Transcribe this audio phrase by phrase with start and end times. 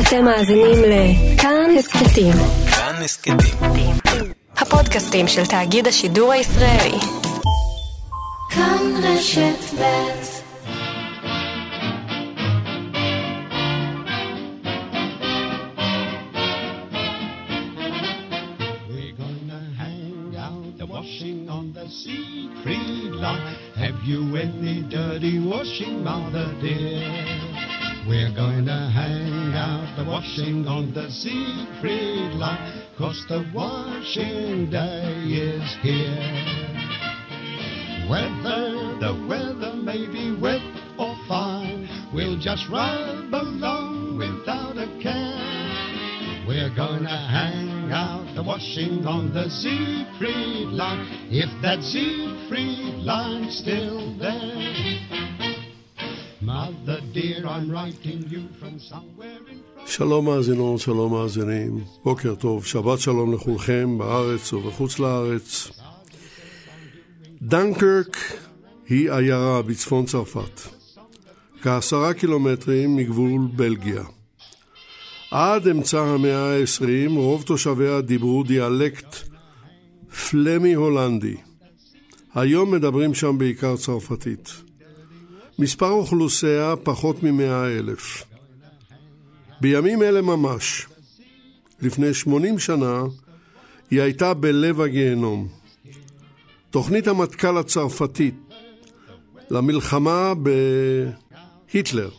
[0.00, 2.32] אתם מאזינים לכאן הסכתים.
[2.70, 3.36] כאן הסכתים.
[4.56, 6.98] הפודקאסטים של תאגיד השידור הישראלי.
[8.50, 10.36] כאן רשת ב'
[23.76, 27.45] Have you any dirty washing, mother dear?
[28.08, 32.82] We're gonna hang out the washing on the Siegfried line.
[32.96, 36.46] Cause the washing day is here.
[38.08, 40.62] Whether the weather may be wet
[40.96, 46.46] or fine, we'll just ride along without a care.
[46.46, 54.16] We're gonna hang out the washing on the Siegfried line, if that Siegfried line's still
[54.16, 55.35] there.
[59.86, 65.70] שלום מאזינות, שלום מאזינים, בוקר טוב, שבת שלום לכולכם בארץ ובחוץ לארץ.
[67.42, 68.16] דנקרק
[68.88, 70.60] היא עיירה בצפון צרפת,
[71.62, 74.04] כעשרה קילומטרים מגבול בלגיה.
[75.30, 79.16] עד אמצע המאה ה-20 רוב תושביה דיברו דיאלקט
[80.30, 81.36] פלמי הולנדי.
[82.34, 84.65] היום מדברים שם בעיקר צרפתית.
[85.58, 88.24] מספר אוכלוסייה פחות ממאה אלף.
[89.60, 90.86] בימים אלה ממש,
[91.80, 93.02] לפני 80 שנה,
[93.90, 95.48] היא הייתה בלב הגיהנום.
[96.70, 98.34] תוכנית המטכ"ל הצרפתית
[99.50, 100.32] למלחמה
[101.72, 102.10] בהיטלר,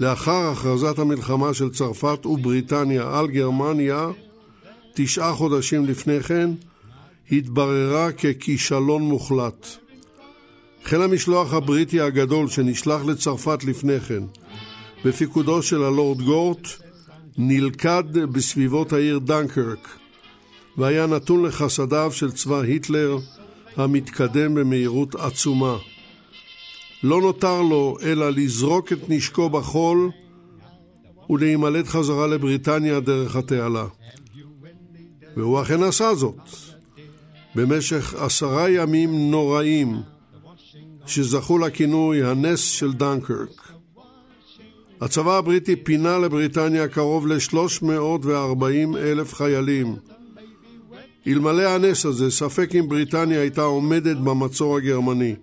[0.00, 4.08] לאחר הכרזת המלחמה של צרפת ובריטניה על גרמניה,
[4.94, 6.50] תשעה חודשים לפני כן,
[7.32, 9.85] התבררה ככישלון מוחלט.
[10.86, 14.22] חיל המשלוח הבריטי הגדול שנשלח לצרפת לפני כן,
[15.04, 16.68] בפיקודו של הלורד גורט,
[17.38, 19.88] נלכד בסביבות העיר דנקרק,
[20.76, 23.18] והיה נתון לחסדיו של צבא היטלר
[23.76, 25.76] המתקדם במהירות עצומה.
[27.02, 30.10] לא נותר לו אלא לזרוק את נשקו בחול
[31.30, 33.86] ולהימלט חזרה לבריטניה דרך התעלה.
[35.36, 36.36] והוא אכן עשה זאת.
[37.54, 40.15] במשך עשרה ימים נוראים
[41.06, 43.72] שזכו לכינוי הנס של דנקרק.
[45.00, 49.96] הצבא הבריטי פינה לבריטניה קרוב ל-340 אלף חיילים.
[51.26, 55.34] אלמלא הנס הזה, ספק אם בריטניה הייתה עומדת במצור הגרמני.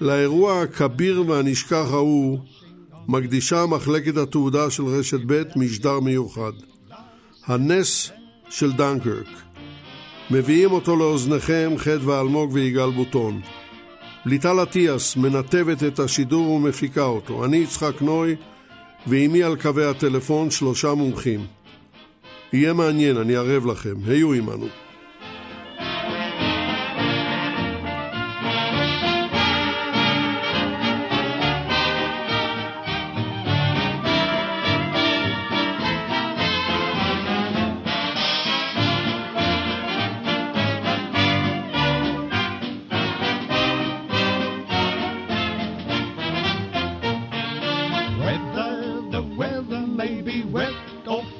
[0.00, 2.38] לאירוע הכביר והנשכח ההוא
[3.08, 6.52] מקדישה מחלקת התעודה של רשת ב' משדר מיוחד.
[7.46, 8.10] הנס
[8.50, 9.26] של דנקרק.
[10.30, 13.40] מביאים אותו לאוזניכם חטא ואלמוג ויגאל בוטון.
[14.26, 17.44] ליטל אטיאס מנתבת את השידור ומפיקה אותו.
[17.44, 18.36] אני יצחק נוי
[19.06, 21.46] ועימי על קווי הטלפון שלושה מומחים.
[22.52, 23.94] יהיה מעניין, אני ערב לכם.
[24.06, 24.81] היו עמנו.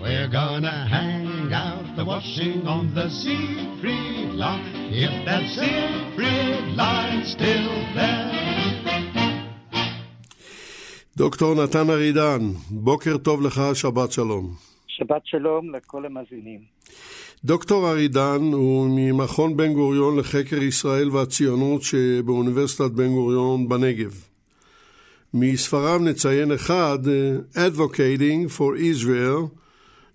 [0.03, 1.27] We're gonna hang
[1.65, 8.31] out the washing on the Siegfried line, if that Siegfried line's still there.
[11.17, 14.53] דוקטור נתן ארידן, בוקר טוב לך, שבת שלום.
[14.87, 16.59] שבת שלום לכל המאזינים.
[17.45, 24.32] דוקטור ארידן הוא ממכון בן גוריון לחקר ישראל והציונות שבאוניברסיטת בן גוריון בנגב.
[25.33, 26.99] מספריו נציין אחד,
[27.55, 29.49] אה, Advocating for Israel,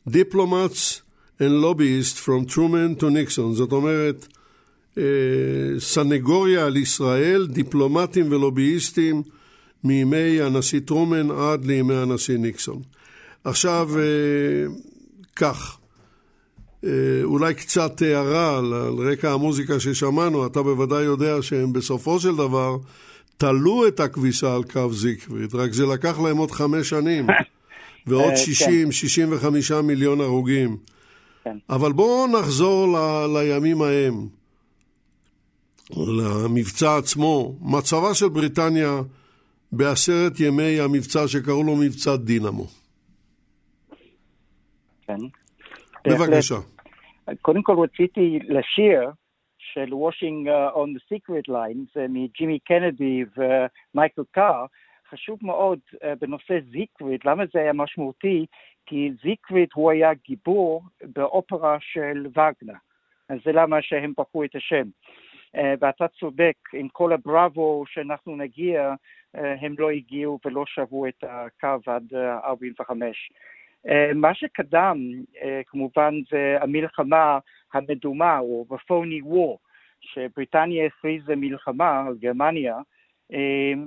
[0.09, 1.01] Diplomats
[1.41, 4.27] and Lobbyists from Truman to Nixon, זאת אומרת,
[4.99, 5.03] אה,
[5.79, 9.23] סנגוריה על ישראל, דיפלומטים ולובייסטים
[9.85, 12.83] מימי הנשיא טרומן עד לימי הנשיא ניקסון.
[13.45, 14.75] עכשיו, אה,
[15.37, 15.79] כך,
[17.25, 22.77] אולי קצת הערה על רקע המוזיקה ששמענו, אתה בוודאי יודע שהם בסופו של דבר
[23.39, 27.27] תלו את הכביסה על קו זיקפריד, רק זה לקח להם עוד חמש שנים,
[28.07, 30.77] ועוד אה, 60-65 מיליון הרוגים.
[31.45, 31.57] כן.
[31.71, 34.29] אבל בואו נחזור ל, לימים ההם,
[35.97, 37.55] למבצע עצמו.
[37.61, 39.01] מצבה של בריטניה
[39.73, 42.67] בעשרת ימי המבצע שקראו לו מבצע דינמו.
[45.07, 45.19] כן.
[46.07, 46.59] בבקשה.
[47.43, 49.11] קודם כל רציתי לשיר
[49.73, 54.67] של Washing uh, on the Secret Lines מג'ימי קנדי ומייקל קאר,
[55.11, 58.47] חשוב מאוד uh, בנושא זיקוויד, למה זה היה משמעותי?
[58.87, 62.79] כי זיקוויד הוא היה גיבור באופרה של וגנר.
[63.29, 64.85] אז זה למה שהם בחרו את השם.
[65.57, 68.95] Uh, ואתה צודק, עם כל הבראבו שאנחנו נגיע,
[69.37, 73.31] uh, הם לא הגיעו ולא שבו את הקו עד uh, 45.
[73.87, 74.97] Uh, מה שקדם,
[75.35, 77.39] uh, כמובן, זה המלחמה
[77.73, 79.57] המדומה, או ב-phony war,
[80.01, 82.77] שבריטניה הכריזה מלחמה על גרמניה,
[83.33, 83.37] uh,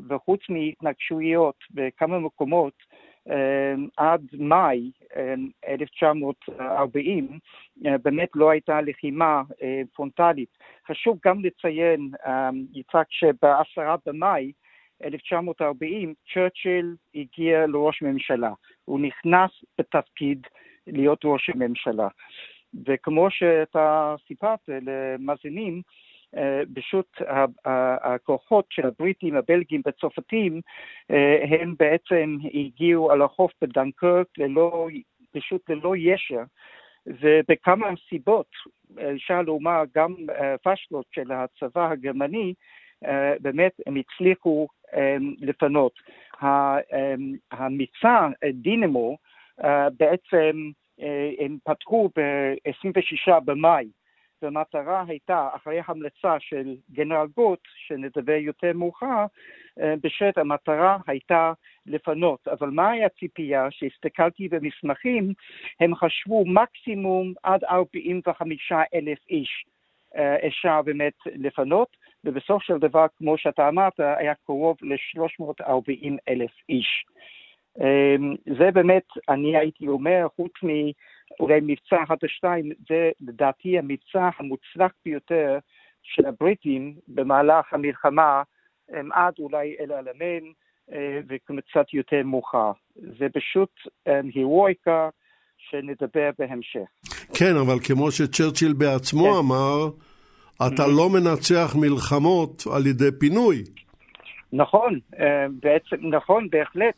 [0.10, 2.74] וחוץ מהתנגשויות בכמה מקומות,
[3.98, 4.92] עד מאי
[5.68, 7.28] 1940
[7.78, 9.42] באמת לא הייתה לחימה
[9.94, 10.58] פרונטלית.
[10.88, 12.12] חשוב גם לציין,
[12.74, 14.52] יצחק, שבעשרה במאי
[15.04, 18.52] 1940 צ'רצ'יל הגיע לראש ממשלה.
[18.86, 20.48] הוא נכנס בתפקיד
[20.88, 22.08] להיות ראש הממשלה.
[22.88, 25.82] וכמו שאתה סיפרת למאזינים,
[26.76, 27.22] פשוט
[28.04, 30.62] הכוחות של הבריטים, הבלגים והצרפתים,
[31.50, 34.88] הם בעצם הגיעו על החוף בדנקרק ללא,
[35.32, 36.44] פשוט ללא ישר,
[37.08, 38.48] ובכמה סיבות,
[39.16, 40.16] אפשר לומר גם
[40.64, 42.54] פשלות של הצבא הגרמני,
[43.40, 44.68] באמת הם הצליחו
[45.42, 45.94] לפנות.
[47.52, 49.18] המבצע דינמו
[49.98, 50.70] בעצם
[51.40, 53.88] הם פתחו ב-26 במאי
[54.42, 59.26] והמטרה הייתה, אחרי המלצה של גנרל גוט, שנדבר יותר מאוחר,
[59.78, 61.54] בשט המטרה הייתה
[61.86, 62.48] לפנות.
[62.48, 63.68] אבל מה היה הציפייה?
[63.72, 65.34] שהסתכלתי במסמכים,
[65.80, 69.66] הם חשבו מקסימום עד 45 אלף איש
[70.48, 77.06] אפשר באמת לפנות, ובסוף של דבר, כמו שאתה אמרת, היה קרוב ל-340 אלף איש.
[78.60, 80.68] זה באמת, אני הייתי אומר, חוץ מ...
[81.40, 85.58] אולי מבצע אחת או שתיים, זה לדעתי המבצע המוצלח ביותר
[86.04, 88.44] של הבריטים במהלך המלחמה,
[89.12, 90.52] עד אולי אל אלמן
[91.28, 92.72] וקצת יותר מאוחר.
[92.96, 93.70] זה פשוט
[94.06, 95.10] הירואיקה
[95.58, 96.88] שנדבר בהמשך.
[97.40, 99.38] כן, אבל כמו שצ'רצ'יל בעצמו כן.
[99.40, 99.90] אמר,
[100.58, 103.64] אתה לא מנצח מלחמות על ידי פינוי.
[104.54, 105.00] נכון,
[105.50, 106.96] בעצם, נכון, בהחלט,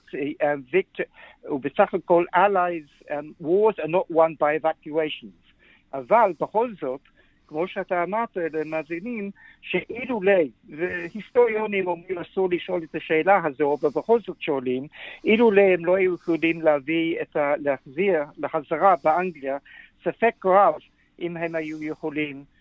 [0.71, 1.05] ויקטור,
[1.49, 3.11] ובסך הכל allies,
[3.41, 5.53] wars are not won by evacuations.
[5.93, 6.99] אבל בכל זאת,
[7.47, 14.41] כמו שאתה אמרת למאזינים, שאילולי, והיסטוריונים אומרים אסור לשאול את השאלה הזו, אבל בכל זאת
[14.41, 14.87] שואלים,
[15.23, 17.53] אילולי הם לא היו יכולים להביא את ה...
[17.57, 19.57] להחזיר לחזרה באנגליה,
[20.03, 20.73] ספק רב
[21.19, 22.52] אם הם היו יכולים אה,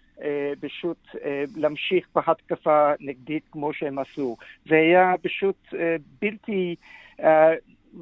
[0.60, 4.36] פשוט אה, להמשיך בהתקפה נגדית כמו שהם עשו.
[4.68, 6.74] זה היה פשוט אה, בלתי...
[7.20, 7.52] אה,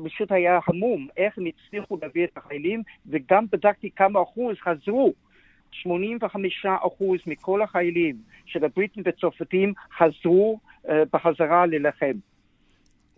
[0.05, 5.13] פשוט היה המום איך הם הצליחו להביא את החיילים, וגם בדקתי כמה אחוז חזרו.
[5.73, 10.59] 85 אחוז מכל החיילים של הבריטים והצרפתים חזרו
[11.13, 12.13] בחזרה להילחם.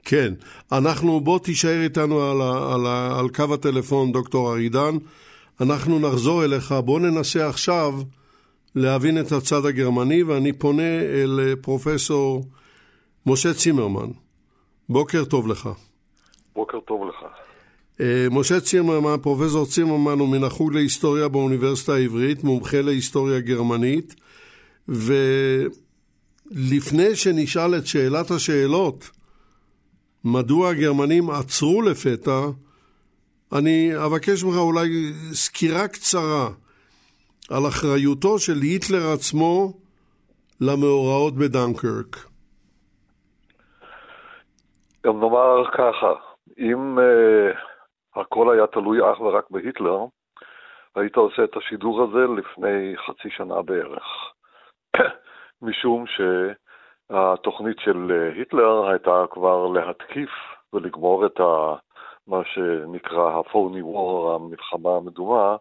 [0.05, 0.33] כן,
[0.73, 4.95] אנחנו, בוא תישאר איתנו על, ה, על, ה, על קו הטלפון, דוקטור ארידן.
[5.61, 6.73] אנחנו נחזור אליך.
[6.73, 7.93] בוא ננסה עכשיו
[8.75, 12.45] להבין את הצד הגרמני, ואני פונה אל פרופסור
[13.27, 14.11] משה צימרמן.
[14.89, 15.69] בוקר טוב לך.
[16.55, 17.17] בוקר טוב לך.
[18.31, 24.15] משה צימרמן, פרופסור צימרמן הוא מן החוג להיסטוריה באוניברסיטה העברית, מומחה להיסטוריה גרמנית,
[24.89, 25.67] ולפני
[27.17, 29.11] שנשאל את שאלת השאלות,
[30.25, 32.41] מדוע הגרמנים עצרו לפתע,
[33.53, 36.51] אני אבקש ממך אולי סקירה קצרה
[37.55, 39.73] על אחריותו של היטלר עצמו
[40.61, 42.13] למאורעות בדנקרק.
[45.07, 46.13] גם נאמר ככה,
[46.59, 49.99] אם uh, הכל היה תלוי אך ורק בהיטלר,
[50.97, 54.07] היית עושה את השידור הזה לפני חצי שנה בערך.
[55.63, 60.31] משום שהתוכנית של היטלר הייתה כבר להתקיף
[60.73, 61.75] ולגמור את ה,
[62.27, 65.57] מה שנקרא ה-phony war, המלחמה המדומה, אה,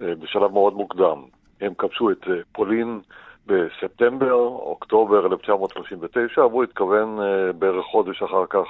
[0.00, 1.22] בשלב מאוד מוקדם.
[1.60, 3.00] הם כבשו את אה, פולין
[3.46, 8.66] בספטמבר, אוקטובר 1939, והוא התכוון uh, בערך חודש אחר כך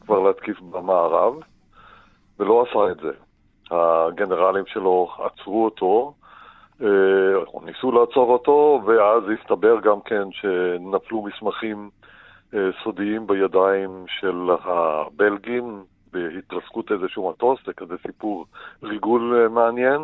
[0.00, 1.34] כבר להתקיף במערב,
[2.38, 3.10] ולא עשה את זה.
[3.70, 6.14] הגנרלים שלו עצרו אותו,
[7.46, 11.90] או ניסו לעצור אותו, ואז הסתבר גם כן שנפלו מסמכים
[12.84, 18.46] סודיים בידיים של הבלגים, בהתרסקות איזשהו מטוס, זה כזה סיפור
[18.82, 20.00] ריגול מעניין,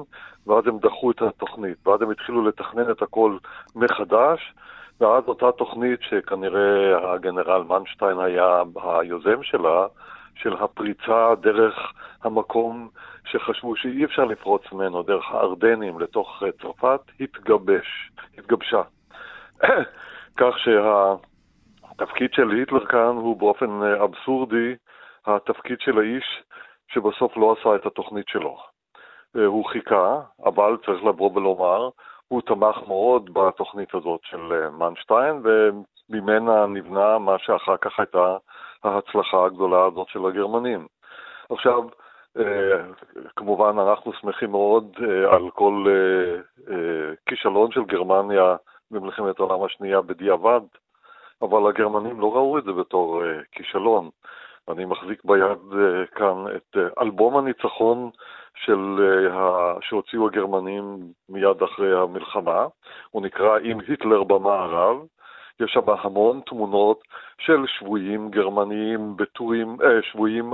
[0.46, 3.36] ואז הם דחו את התוכנית, ואז הם התחילו לתכנן את הכל
[3.76, 4.54] מחדש,
[5.00, 9.86] ואז אותה תוכנית שכנראה הגנרל מנשטיין היה היוזם שלה,
[10.42, 12.88] של הפריצה דרך המקום
[13.24, 18.82] שחשבו שאי אפשר לפרוץ ממנו, דרך הארדנים לתוך צרפת, התגבש, התגבשה.
[20.40, 24.74] כך שהתפקיד של היטלר כאן הוא באופן אבסורדי
[25.28, 26.42] התפקיד של האיש
[26.88, 28.56] שבסוף לא עשה את התוכנית שלו.
[29.46, 31.88] הוא חיכה, אבל צריך לבוא ולומר,
[32.28, 38.36] הוא תמך מאוד בתוכנית הזאת של מנשטיין, וממנה נבנה מה שאחר כך הייתה
[38.84, 40.86] ההצלחה הגדולה הזאת של הגרמנים.
[41.50, 41.82] עכשיו,
[42.38, 42.82] אה,
[43.36, 46.74] כמובן אנחנו שמחים מאוד אה, על כל אה,
[47.26, 48.56] כישלון של גרמניה
[48.90, 50.60] במלחמת העולם השנייה בדיעבד,
[51.42, 54.10] אבל הגרמנים לא ראו את זה בתור כישלון.
[54.70, 55.58] אני מחזיק ביד
[56.14, 58.10] כאן את אלבום הניצחון
[58.54, 58.80] של,
[59.80, 60.98] שהוציאו הגרמנים
[61.28, 62.66] מיד אחרי המלחמה,
[63.10, 64.96] הוא נקרא "עם היטלר במערב",
[65.60, 67.00] יש שם המון תמונות
[67.38, 70.52] של שבויים גרמניים בטורים, אה, שבויים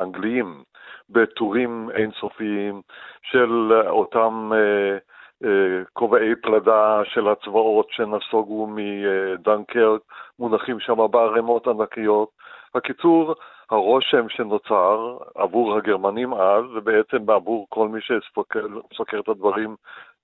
[0.00, 0.62] אנגליים
[1.10, 2.82] בטורים אינסופיים,
[3.22, 4.98] של אותם אה,
[5.44, 10.00] אה, כובעי פלדה של הצבאות שנסוגו מדנקרק,
[10.38, 12.28] מונחים שם בערימות ענקיות.
[12.74, 13.34] הקיצור,
[13.70, 19.76] הרושם שנוצר עבור הגרמנים אז, ובעצם עבור כל מי שסוקר את הדברים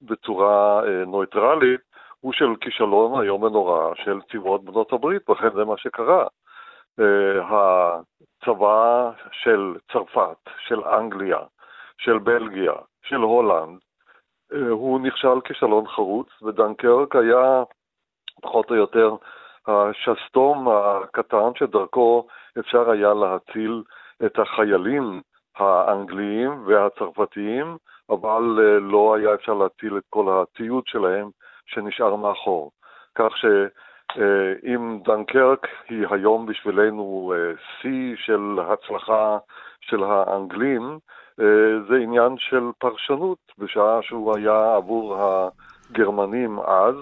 [0.02, 1.80] בצורה אה, נויטרלית,
[2.20, 6.26] הוא של כישלון איום ונורא של צבאות בנות הברית, וכן זה מה שקרה.
[7.00, 7.04] Uh,
[7.42, 11.38] הצבא של צרפת, של אנגליה,
[11.99, 12.72] של בלגיה,
[13.02, 13.78] של הולנד,
[14.52, 17.62] uh, הוא נכשל כישלון חרוץ, ודנקרק היה
[18.42, 19.16] פחות או יותר
[19.66, 22.26] השסתום הקטן שדרכו
[22.59, 23.83] אפשר היה להציל
[24.26, 25.21] את החיילים
[25.57, 27.76] האנגליים והצרפתיים,
[28.11, 31.31] אבל uh, לא היה אפשר להציל את כל הציוד שלהם
[31.66, 32.71] שנשאר מאחור.
[33.14, 39.38] כך שאם דנקרק היא היום בשבילנו אה, שיא של הצלחה
[39.81, 40.99] של האנגלים,
[41.40, 46.97] אה, זה עניין של פרשנות, בשעה שהוא היה עבור הגרמנים אז.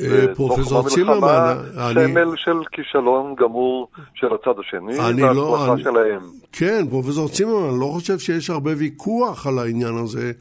[0.00, 1.56] אה, פרופסור צימרמן,
[1.94, 6.20] סמל של כישלון גמור של הצד השני וההצלחה לא, שלהם.
[6.52, 10.32] כן, פרופסור צימרמן, אני לא חושב שיש הרבה ויכוח על העניין הזה.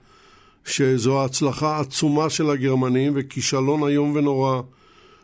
[0.68, 4.62] שזו הצלחה עצומה של הגרמנים וכישלון איום ונורא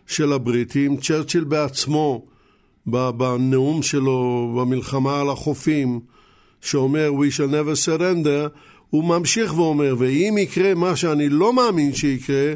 [0.07, 0.97] של הבריטים.
[0.97, 2.25] צ'רצ'יל בעצמו,
[2.85, 5.99] בנאום שלו במלחמה על החופים,
[6.61, 8.57] שאומר We shall never surrender,
[8.89, 12.53] הוא ממשיך ואומר, ואם יקרה מה שאני לא מאמין שיקרה,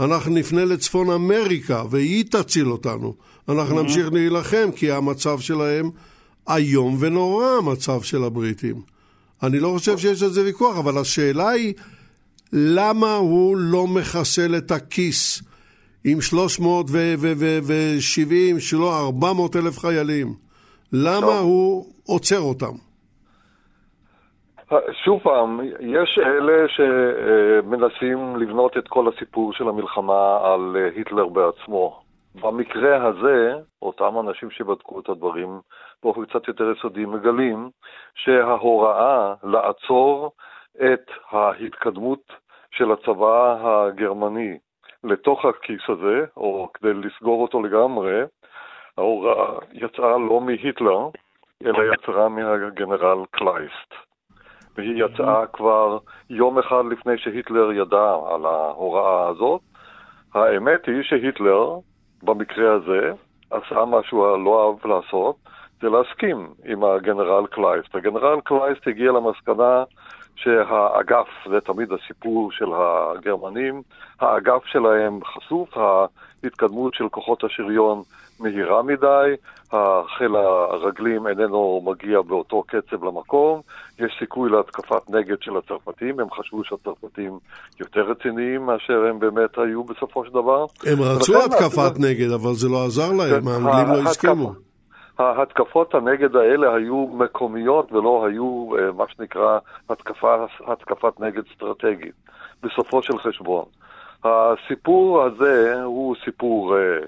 [0.00, 3.14] אנחנו נפנה לצפון אמריקה והיא תציל אותנו.
[3.48, 3.82] אנחנו mm-hmm.
[3.82, 5.90] נמשיך להילחם כי המצב שלהם
[6.48, 8.82] איום ונורא המצב של הבריטים.
[9.42, 11.74] אני לא חושב שיש על זה ויכוח, אבל השאלה היא
[12.52, 15.42] למה הוא לא מחסל את הכיס
[16.04, 20.34] עם 370, שלא 400 אלף חיילים?
[20.92, 21.38] למה לא.
[21.38, 22.72] הוא עוצר אותם?
[24.92, 32.00] שוב פעם, יש אלה שמנסים לבנות את כל הסיפור של המלחמה על היטלר בעצמו.
[32.34, 35.60] במקרה הזה, אותם אנשים שבדקו את הדברים
[36.02, 37.70] באופן קצת יותר יסודי מגלים
[38.14, 40.32] שההוראה לעצור
[40.76, 42.32] את ההתקדמות
[42.70, 44.58] של הצבא הגרמני
[45.04, 48.22] לתוך הכיס הזה, או כדי לסגור אותו לגמרי,
[48.98, 51.08] ההוראה יצאה לא מהיטלר,
[51.66, 54.07] אלא יצאה מהגנרל קלייסט.
[54.78, 55.98] והיא יצאה כבר
[56.30, 59.60] יום אחד לפני שהיטלר ידע על ההוראה הזאת.
[60.34, 61.78] האמת היא שהיטלר,
[62.22, 63.12] במקרה הזה,
[63.50, 65.36] עשה מה שהוא לא אהב לעשות,
[65.82, 67.94] זה להסכים עם הגנרל קלייסט.
[67.94, 69.84] הגנרל קלייסט הגיע למסקנה
[70.42, 73.82] שהאגף, זה תמיד הסיפור של הגרמנים,
[74.20, 78.02] האגף שלהם חשוף, ההתקדמות של כוחות השריון
[78.40, 79.34] מהירה מדי,
[79.72, 83.60] החיל הרגלים איננו מגיע באותו קצב למקום,
[83.98, 87.38] יש סיכוי להתקפת נגד של הצרפתים, הם חשבו שהצרפתים
[87.80, 90.66] יותר רציניים מאשר הם באמת היו בסופו של דבר.
[90.86, 94.67] הם רצו התקפת נגד, אבל זה לא עזר להם, כן, האנגלים לא הסכימו.
[95.18, 99.58] ההתקפות הנגד האלה היו מקומיות ולא היו אה, מה שנקרא
[99.88, 102.14] התקפה, התקפת נגד אסטרטגית,
[102.62, 103.64] בסופו של חשבון.
[104.24, 106.98] הסיפור הזה הוא סיפור, אה,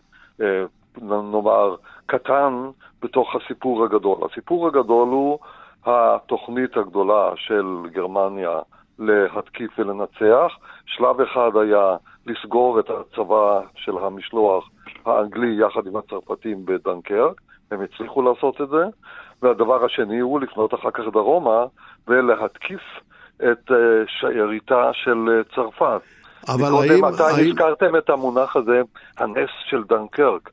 [0.40, 0.64] אה,
[1.02, 1.76] נאמר,
[2.07, 2.71] קטן
[3.02, 4.19] בתוך הסיפור הגדול.
[4.31, 5.38] הסיפור הגדול הוא
[5.87, 8.59] התוכנית הגדולה של גרמניה
[8.99, 10.52] להתקיף ולנצח.
[10.87, 14.71] שלב אחד היה לסגור את הצבא של המשלוח
[15.07, 17.40] האנגלי יחד עם הצרפתים בדנקרק.
[17.71, 18.85] הם הצליחו לעשות את זה,
[19.43, 21.65] והדבר השני הוא לפנות אחר כך דרומה
[22.09, 22.81] ולהתקיף
[23.37, 23.75] את uh,
[24.07, 26.00] שאריתה של uh, צרפת.
[26.49, 27.05] אבל האם...
[27.05, 27.50] מתי האם...
[27.50, 28.83] הזכרתם את המונח הזה,
[29.19, 30.50] הנס של דנקרק.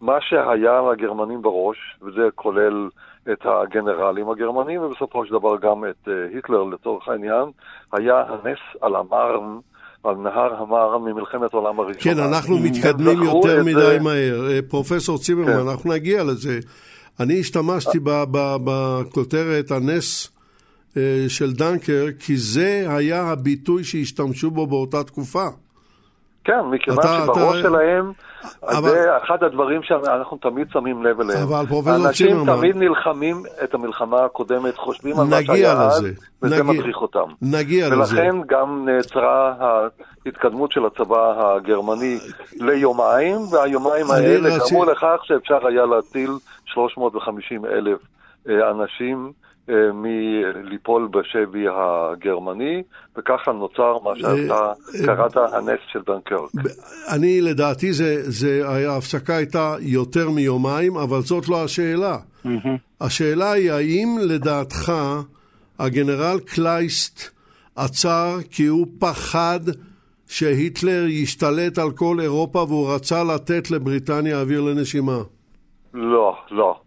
[0.00, 2.88] מה שהיה לגרמנים בראש, וזה כולל
[3.32, 7.44] את הגנרלים הגרמנים, ובסופו של דבר גם את uh, היטלר לצורך העניין,
[7.92, 9.58] היה הנס על המרן
[10.04, 12.14] על נהר המר ממלחמת העולם הראשונה.
[12.14, 13.98] כן, אנחנו מתקדמים יותר מדי זה...
[14.00, 14.50] מהר.
[14.50, 15.68] אה, פרופסור צימרמן, כן.
[15.68, 16.60] אנחנו נגיע לזה.
[17.20, 17.98] אני השתמשתי
[18.64, 20.30] בכותרת הנס
[20.96, 25.46] אה, של דנקר, כי זה היה הביטוי שהשתמשו בו באותה תקופה.
[26.44, 27.68] כן, מכיוון אתה, שבראש אתה...
[27.68, 28.12] שלהם,
[28.62, 28.90] אבל...
[28.90, 31.42] זה אחד הדברים שאנחנו תמיד שמים לב אליהם.
[31.42, 32.38] אבל פרופסור צימרמן...
[32.38, 36.06] אנשים תמיד נלחמים את המלחמה הקודמת, חושבים על מה שהיה אז,
[36.42, 36.72] וזה נגיע...
[36.72, 37.32] מדריך אותם.
[37.42, 38.16] נגיע ולכן לזה.
[38.16, 39.54] ולכן גם נעצרה
[40.26, 42.18] ההתקדמות של הצבא הגרמני
[42.56, 44.70] ליומיים, והיומיים האלה רצי...
[44.70, 46.30] גרמו לכך שאפשר היה להציל
[46.64, 47.98] 350 אלף
[48.48, 49.32] אה, אנשים.
[49.68, 52.82] אה, מליפול בשבי הגרמני,
[53.16, 56.50] וככה נוצר מה שאתה אה, אה, קראת הנס של דנקרק.
[57.14, 62.16] אני, לדעתי, זה, זה, ההפסקה הייתה יותר מיומיים, אבל זאת לא השאלה.
[63.00, 64.92] השאלה היא, האם לדעתך
[65.78, 67.30] הגנרל קלייסט
[67.76, 69.60] עצר כי הוא פחד
[70.28, 75.18] שהיטלר ישתלט על כל אירופה והוא רצה לתת לבריטניה אוויר לנשימה?
[75.94, 76.80] לא, לא.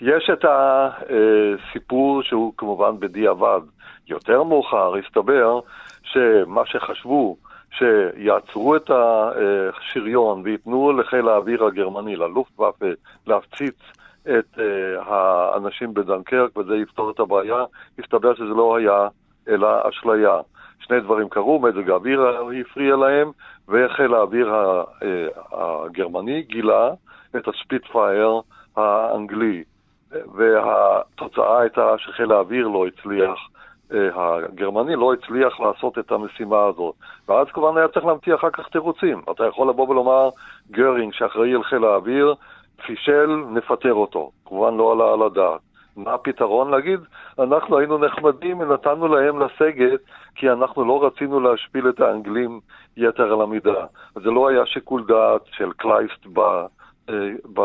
[0.00, 3.60] יש את הסיפור שהוא כמובן בדיעבד.
[4.08, 5.60] יותר מאוחר הסתבר
[6.02, 7.36] שמה שחשבו,
[7.70, 12.86] שיעצרו את השריון וייתנו לחיל האוויר הגרמני, ללופטוואפה,
[13.26, 13.76] להפציץ
[14.22, 17.64] את אה, האנשים בדנקרק וזה יפתור את הבעיה,
[17.98, 19.08] הסתבר שזה לא היה
[19.48, 20.36] אלא אשליה.
[20.80, 22.22] שני דברים קרו, מזג האוויר
[22.60, 23.30] הפריע להם,
[23.68, 26.90] וחיל האוויר אה, הגרמני גילה
[27.36, 28.40] את הספיטפייר
[28.76, 29.64] האנגלי.
[30.34, 33.38] והתוצאה הייתה שחיל האוויר לא הצליח,
[33.92, 36.94] אה, הגרמני לא הצליח לעשות את המשימה הזאת.
[37.28, 39.22] ואז כמובן היה צריך להמציא אחר כך תירוצים.
[39.30, 40.28] אתה יכול לבוא ולומר,
[40.70, 42.34] גרינג, שאחראי על חיל האוויר,
[42.86, 44.30] פישל, נפטר אותו.
[44.44, 45.60] כמובן לא עלה על הדעת.
[45.96, 46.70] מה הפתרון?
[46.70, 47.00] להגיד,
[47.38, 50.00] אנחנו היינו נחמדים ונתנו להם לסגת
[50.34, 52.60] כי אנחנו לא רצינו להשפיל את האנגלים
[52.96, 53.86] יתר על המידה.
[54.14, 56.38] זה לא היה שיקול דעת של קלייסט ב,
[57.08, 57.60] אה, ב,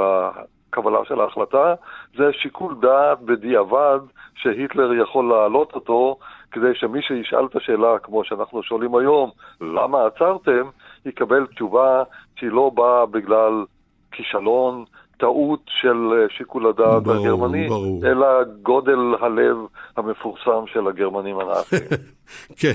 [0.74, 1.74] קבלה של ההחלטה,
[2.18, 4.00] זה שיקול דעת בדיעבד
[4.36, 6.18] שהיטלר יכול להעלות אותו,
[6.52, 9.30] כדי שמי שישאל את השאלה, כמו שאנחנו שואלים היום,
[9.62, 10.70] למה עצרתם,
[11.06, 12.04] יקבל תשובה
[12.36, 13.66] שהיא לא באה בגלל
[14.12, 14.86] כישלון,
[15.18, 15.98] טעות של
[16.38, 18.02] שיקול הדעת ברור, הגרמני, ברור.
[18.06, 18.28] אלא
[18.64, 19.58] גודל הלב
[19.98, 21.88] המפורסם של הגרמנים הנאצים.
[22.60, 22.74] כן.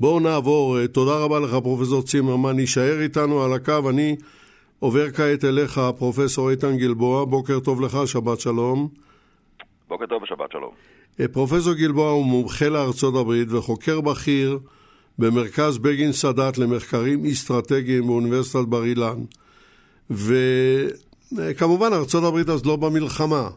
[0.00, 0.86] בואו נעבור.
[0.86, 2.58] תודה רבה לך, פרופסור צימרמן.
[2.58, 3.90] יישאר איתנו על הקו.
[3.90, 4.16] אני
[4.80, 8.88] עובר כעת אליך, פרופסור איתן גלבוע, בוקר טוב לך, שבת שלום.
[9.88, 10.70] בוקר טוב ושבת שלום.
[11.20, 14.58] אה, פרופסור גלבוע הוא מומחה לארצות הברית וחוקר בכיר
[15.18, 19.18] במרכז בגין סאדאת למחקרים אסטרטגיים באוניברסיטת בר אילן.
[21.32, 23.48] וכמובן ארצות הברית אז לא במלחמה.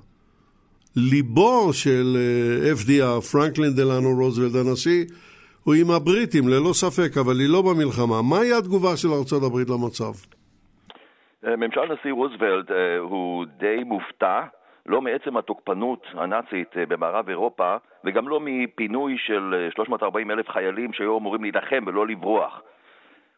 [0.96, 5.06] ליבו של אה, FDR, פרנקלין דלנו רוזוולד הנשיא,
[5.64, 8.22] הוא עם הבריטים, ללא ספק, אבל היא לא במלחמה.
[8.22, 10.14] מהי התגובה של ארצות הברית למצב?
[11.48, 14.42] אה, ממשל נשיא רוזוולט אה, הוא די מופתע,
[14.86, 21.18] לא מעצם התוקפנות הנאצית אה, במערב אירופה, וגם לא מפינוי של 340 אלף חיילים שהיו
[21.18, 22.62] אמורים להילחם ולא לברוח.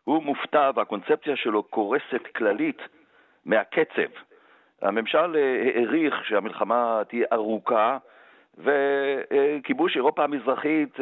[0.03, 2.81] הוא מופתע והקונספציה שלו קורסת כללית
[3.45, 4.11] מהקצב.
[4.81, 5.35] הממשל
[5.75, 7.97] העריך שהמלחמה תהיה ארוכה,
[8.57, 10.97] וכיבוש אירופה המזרחית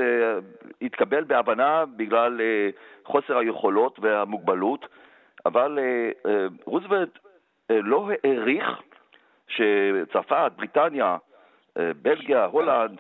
[0.82, 2.42] התקבל בהבנה בגלל
[3.06, 4.86] חוסר היכולות והמוגבלות.
[5.46, 7.20] אבל אה, אה, רוזוולט
[7.72, 8.82] אה, לא העריך
[9.48, 11.18] שצרפת, בריטניה,
[12.02, 12.98] בלגיה, הולנד,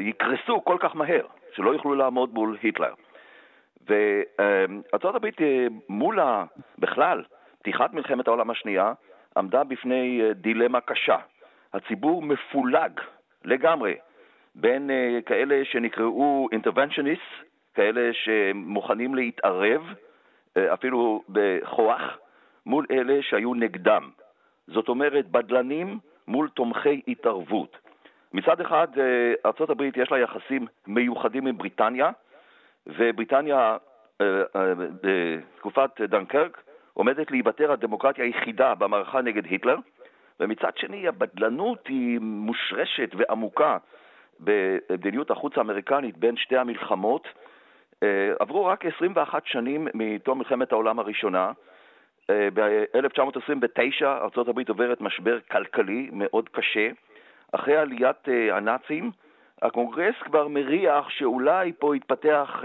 [0.00, 2.94] יקרסו כל כך מהר, שלא יוכלו לעמוד מול היטלר.
[3.88, 5.26] וארה"ב
[5.88, 6.18] מול
[6.78, 7.22] בכלל
[7.58, 8.92] פתיחת מלחמת העולם השנייה
[9.36, 11.16] עמדה בפני דילמה קשה.
[11.72, 13.00] הציבור מפולג
[13.44, 13.94] לגמרי
[14.54, 14.90] בין
[15.26, 19.82] כאלה שנקראו interventionists, כאלה שמוכנים להתערב
[20.58, 22.18] אפילו בכוח,
[22.66, 24.10] מול אלה שהיו נגדם.
[24.66, 27.76] זאת אומרת, בדלנים מול תומכי התערבות.
[28.32, 32.10] מצד אחד, אה, ארה"ב יש לה יחסים מיוחדים עם בריטניה,
[32.86, 33.76] ובריטניה
[34.20, 34.42] אה,
[35.02, 36.62] בתקופת דנקרק
[36.94, 39.76] עומדת להיוותר הדמוקרטיה היחידה במערכה נגד היטלר,
[40.40, 43.78] ומצד שני הבדלנות היא מושרשת ועמוקה
[44.40, 47.49] במדיניות החוץ האמריקנית בין שתי המלחמות, אה,
[48.38, 51.52] עברו רק 21 שנים מתום מלחמת העולם הראשונה.
[52.30, 56.88] אה, ב-1929 ארה"ב עוברת משבר כלכלי מאוד קשה.
[57.52, 59.10] אחרי עליית אה, הנאצים,
[59.62, 62.64] הקונגרס כבר מריח שאולי פה יתפתח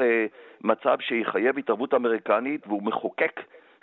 [0.61, 3.41] מצב שיחייב התערבות אמריקנית והוא מחוקק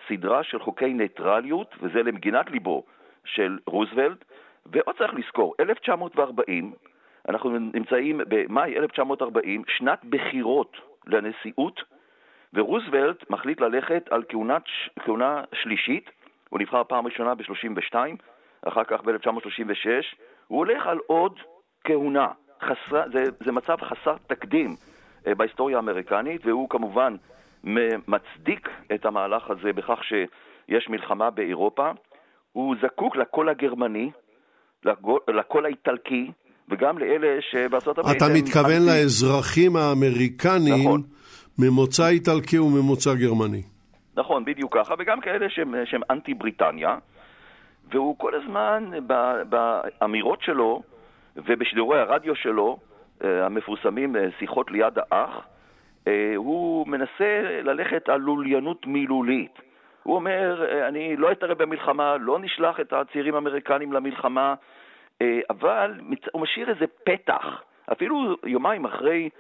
[0.08, 2.82] סדרה של חוקי ניטרליות, וזה למגינת ליבו
[3.24, 4.24] של רוזוולט.
[4.66, 6.72] ועוד צריך לזכור, 1940,
[7.28, 11.80] אנחנו נמצאים במאי 1940, שנת בחירות לנשיאות,
[12.54, 14.62] ורוזוולט מחליט ללכת על כהונת,
[14.98, 16.10] כהונה שלישית,
[16.48, 17.94] הוא נבחר פעם ראשונה ב-32,
[18.62, 19.88] אחר כך ב-1936,
[20.46, 21.40] הוא הולך על עוד
[21.84, 22.28] כהונה.
[22.62, 24.76] חסר, זה, זה מצב חסר תקדים
[25.26, 27.16] אה, בהיסטוריה האמריקנית, והוא כמובן
[28.08, 31.90] מצדיק את המהלך הזה בכך שיש מלחמה באירופה.
[32.52, 34.10] הוא זקוק לקול הגרמני,
[35.28, 36.30] לקול האיטלקי,
[36.72, 38.16] וגם לאלה שבארצות הברית...
[38.16, 38.86] אתה מתכוון אנטי...
[38.86, 41.02] לאזרחים האמריקנים נכון.
[41.58, 43.62] ממוצא איטלקי וממוצא גרמני.
[44.16, 46.96] נכון, בדיוק ככה, וגם כאלה שהם, שהם אנטי בריטניה,
[47.90, 48.90] והוא כל הזמן
[49.48, 50.82] באמירות שלו
[51.36, 52.78] ובשידורי הרדיו שלו,
[53.24, 55.46] אה, המפורסמים אה, שיחות ליד האח,
[56.08, 59.58] אה, הוא מנסה ללכת על לוליינות מילולית.
[60.02, 64.54] הוא אומר, אני לא אתערב במלחמה, לא נשלח את הצעירים האמריקנים למלחמה,
[65.50, 66.00] אבל
[66.32, 67.62] הוא משאיר איזה פתח.
[67.92, 69.30] אפילו יומיים אחרי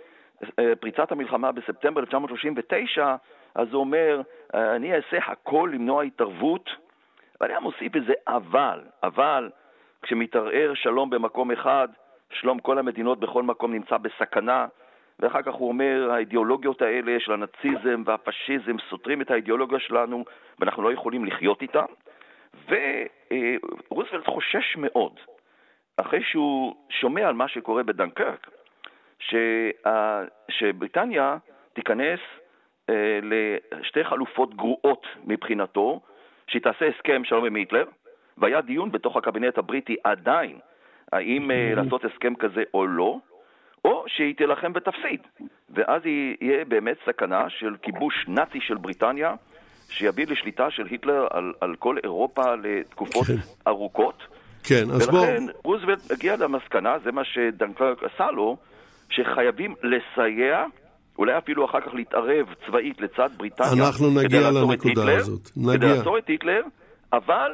[0.80, 3.14] פריצת המלחמה בספטמבר 1939,
[3.54, 4.20] אז הוא אומר,
[4.54, 6.70] אני אעשה הכל למנוע התערבות,
[7.40, 9.50] ואני מוסיף איזה אבל, אבל
[10.02, 11.88] כשמתערער שלום במקום אחד,
[12.32, 14.66] שלום כל המדינות בכל מקום נמצא בסכנה,
[15.20, 20.24] ואחר כך הוא אומר, האידיאולוגיות האלה של הנאציזם והפשיזם סותרים את האידיאולוגיה שלנו
[20.58, 21.84] ואנחנו לא יכולים לחיות איתה.
[22.68, 25.20] ורוזוולט חושש מאוד,
[25.96, 28.50] אחרי שהוא שומע על מה שקורה בדנקרק,
[30.48, 31.36] שבריטניה
[31.72, 32.20] תיכנס
[32.90, 36.00] אה, לשתי חלופות גרועות מבחינתו,
[36.46, 37.84] שהיא תעשה הסכם שלום עם היטלר,
[38.38, 40.58] והיה דיון בתוך הקבינט הבריטי עדיין
[41.12, 43.18] האם אה, לעשות הסכם כזה או לא,
[43.84, 45.20] או שהיא תילחם ותפסיד.
[45.70, 49.34] ואז יהיה באמת סכנה של כיבוש נאצי של בריטניה,
[49.88, 53.34] שיביא לשליטה של היטלר על, על כל אירופה לתקופות כן.
[53.66, 54.22] ארוכות.
[54.62, 55.22] כן, אז בואו...
[55.22, 55.52] ולכן בוא...
[55.74, 58.56] רוזוולט הגיע למסקנה, זה מה שדנקרק עשה לו,
[59.10, 60.64] שחייבים לסייע,
[61.18, 63.86] אולי אפילו אחר כך להתערב צבאית לצד בריטניה.
[63.86, 65.50] אנחנו נגיע לנקודה הזאת.
[65.56, 65.78] נגיע.
[65.78, 66.62] כדי לעצור את היטלר,
[67.12, 67.52] אבל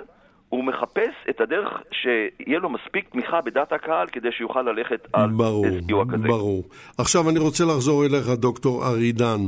[0.48, 5.66] הוא מחפש את הדרך שיהיה לו מספיק תמיכה בדעת הקהל כדי שיוכל ללכת על ברור,
[5.86, 6.28] סיוע כזה.
[6.28, 6.64] ברור.
[6.98, 9.40] עכשיו אני רוצה לחזור אליך, דוקטור ארידן.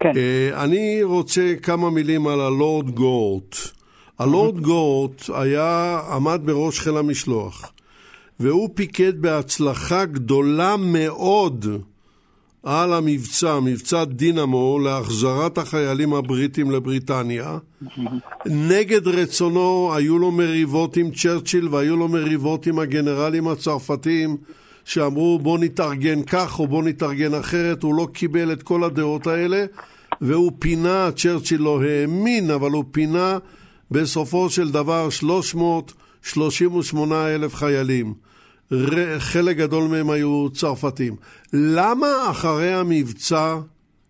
[0.00, 0.10] כן.
[0.10, 3.56] Uh, אני רוצה כמה מילים על הלורד גורט.
[4.18, 7.72] הלורד גורט היה, עמד בראש חיל המשלוח,
[8.40, 11.66] והוא פיקד בהצלחה גדולה מאוד
[12.62, 17.58] על המבצע, מבצע דינמו, להחזרת החיילים הבריטים לבריטניה.
[18.46, 24.36] נגד רצונו היו לו מריבות עם צ'רצ'יל והיו לו מריבות עם הגנרלים הצרפתים
[24.84, 29.64] שאמרו בוא נתארגן כך או בוא נתארגן אחרת, הוא לא קיבל את כל הדעות האלה
[30.20, 33.38] והוא פינה, צ'רצ'יל לא האמין, אבל הוא פינה
[33.90, 38.14] בסופו של דבר 338 אלף חיילים.
[39.18, 41.12] חלק גדול מהם היו צרפתים.
[41.52, 43.54] למה אחרי המבצע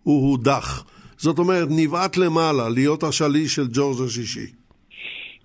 [0.03, 0.85] הוא הודח?
[1.17, 4.53] זאת אומרת, נבעט למעלה, להיות השליש של ג'ורג' השישי.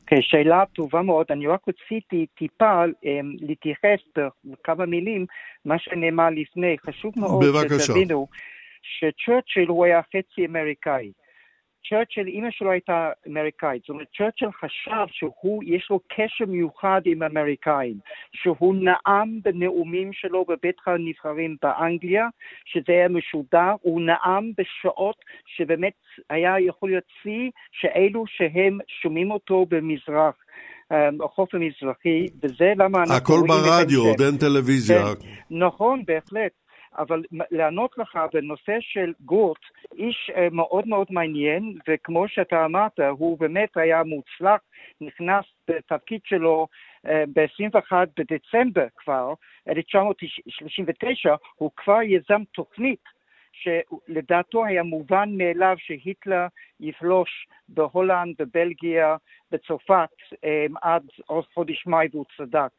[0.07, 1.25] כן, שאלה טובה מאוד.
[1.29, 2.87] אני רק רציתי טיפה um,
[3.41, 3.99] להתייחס
[4.45, 5.25] בכמה מילים
[5.65, 6.75] מה שנאמר לפני.
[6.87, 7.45] חשוב מאוד
[7.79, 8.27] שתבינו
[8.81, 11.11] שצ'רצ'יל הוא היה חצי אמריקאי.
[11.89, 17.23] צ'רצ'יל, אימא שלו הייתה אמריקאית, זאת אומרת, צ'רצ'יל חשב שהוא, יש לו קשר מיוחד עם
[17.23, 17.97] אמריקאים,
[18.33, 22.27] שהוא נאם בנאומים שלו בבית הנבחרים באנגליה,
[22.65, 25.15] שזה היה משודר, הוא נאם בשעות
[25.45, 25.93] שבאמת
[26.29, 30.35] היה יכול להיות שיא, שאלו שהם שומעים אותו במזרח.
[30.91, 35.03] אמ, החוף המזרחי, וזה למה אנחנו הכל ברדיו, עוד אין טלוויזיה.
[35.15, 36.51] כן, נכון, בהחלט.
[36.99, 39.59] אבל לענות לך בנושא של גורט,
[39.93, 44.62] איש אה, מאוד מאוד מעניין, וכמו שאתה אמרת, הוא באמת היה מוצלח,
[45.01, 46.67] נכנס בתפקיד שלו
[47.07, 49.33] אה, ב-21 בדצמבר כבר,
[49.69, 53.03] 1939, הוא כבר יזם תוכנית
[53.51, 56.47] שלדעתו היה מובן מאליו שהיטלר
[56.79, 59.15] יפלוש בהולנד, בבלגיה,
[59.51, 60.09] בצרפת
[60.43, 61.03] אה, עד
[61.53, 62.71] חודש מאי והוא צדק.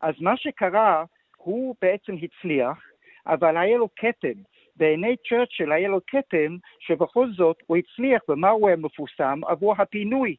[0.00, 1.04] אז מה שקרה,
[1.36, 2.78] הוא בעצם הצליח,
[3.26, 4.40] אבל היה לו כתם.
[4.76, 9.40] בעיני צ'רצ'יל היה לו כתם שבכל זאת הוא הצליח, ומה הוא היה מפורסם?
[9.46, 10.36] עבור הפינוי.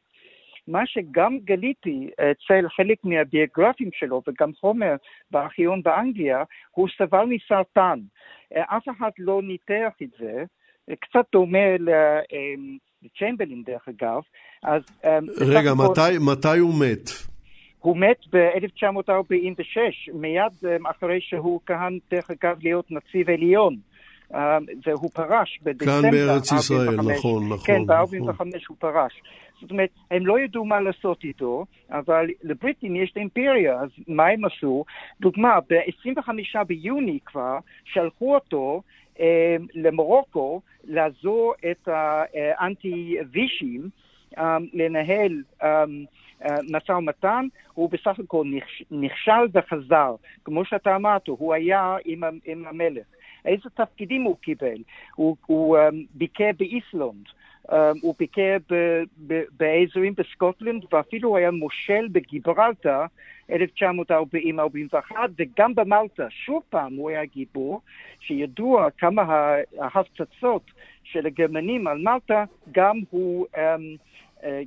[0.67, 4.95] מה שגם גיליתי אצל חלק מהביוגרפים שלו וגם חומר
[5.31, 7.99] בארכיון באנגליה, הוא סבל מסרטן.
[8.53, 10.43] אף אחד לא ניתח את זה,
[10.99, 11.75] קצת דומה
[13.03, 14.21] לצ'מברלין דרך אגב.
[14.63, 14.81] אז,
[15.41, 17.36] רגע, מתי, מתי הוא מת?
[17.79, 19.77] הוא מת ב-1946,
[20.13, 23.75] מיד אה, אחרי שהוא כהן, דרך אגב, להיות נציב עליון.
[24.33, 27.65] אה, והוא פרש בדצמבר כאן בארץ ישראל, נכון, נכון.
[27.65, 28.49] כן, ב-45 נכון.
[28.67, 29.21] הוא פרש.
[29.61, 34.27] זאת אומרת, הם לא ידעו מה לעשות איתו, אבל לבריטים יש את האימפריה, אז מה
[34.27, 34.85] הם עשו?
[35.21, 36.29] דוגמה, ב-25
[36.67, 38.81] ביוני כבר שלחו אותו
[39.73, 43.89] למרוקו לעזור את האנטי-וישים
[44.73, 45.43] לנהל
[46.45, 48.45] משא ומתן, הוא בסך הכל
[48.91, 50.15] נכשל וחזר.
[50.45, 53.05] כמו שאתה אמרת, הוא היה עם, עם המלך.
[53.45, 54.77] איזה תפקידים הוא קיבל?
[55.15, 57.25] הוא, הוא um, ביקר באיסלנד,
[57.69, 58.57] um, הוא ביקר
[59.57, 63.01] באזורים בסקוטלנד, ואפילו היה מושל בגיברלטר
[63.49, 63.51] 1940-41,
[65.37, 66.29] וגם במלטה.
[66.29, 67.81] שוב פעם הוא היה גיבור,
[68.19, 69.23] שידוע כמה
[69.79, 70.71] ההפצצות
[71.03, 73.59] של הגרמנים על מלטה, גם הוא, um,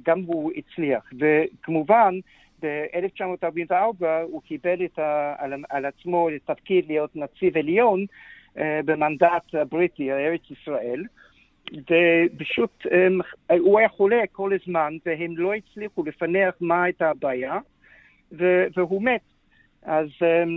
[0.02, 1.12] גם הוא הצליח.
[1.18, 2.14] וכמובן,
[2.62, 8.04] ב-1944 הוא קיבל את ה, על, על עצמו את התפקיד להיות נציב עליון
[8.58, 11.04] אה, במנדט הבריטי, ארץ ישראל,
[11.72, 12.86] ופשוט
[13.58, 17.58] הוא היה חולה כל הזמן, והם לא הצליחו לפענח מה הייתה הבעיה,
[18.76, 19.20] והוא מת.
[19.82, 20.08] אז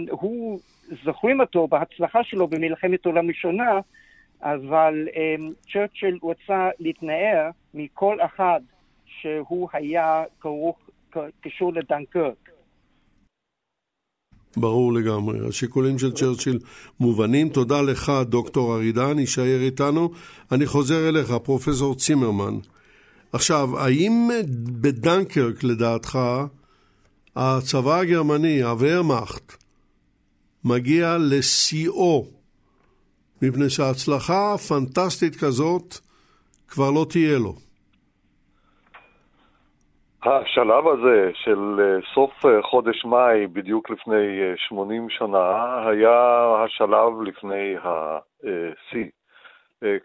[0.10, 0.60] הוא,
[1.04, 3.80] זוכרים אותו בהצלחה שלו במלחמת העולם ראשונה,
[4.42, 5.08] אבל
[5.74, 8.62] צ'רצ'יל רצה להתנער מכל אחד
[9.22, 10.78] שהוא היה כרוך,
[11.42, 12.50] קשור לדנקרק.
[14.58, 15.48] ברור לגמרי.
[15.48, 16.60] השיקולים של צ'רצ'יל
[17.00, 17.50] מובנים.
[17.50, 20.12] תודה לך, דוקטור ארידן, יישאר איתנו.
[20.52, 22.58] אני חוזר אליך, פרופסור צימרמן.
[23.34, 24.30] עכשיו, האם
[24.82, 26.20] בדנקרק, לדעתך,
[27.36, 29.54] הצבא הגרמני, הוורמאכט,
[30.64, 32.26] מגיע לשיאו,
[33.42, 35.98] מפני שהצלחה פנטסטית כזאת
[36.68, 37.56] כבר לא תהיה לו?
[40.26, 47.22] השלב הזה של אה, סוף אה, חודש מאי, בדיוק לפני 80 אה, שנה, היה השלב
[47.22, 49.06] לפני השיא.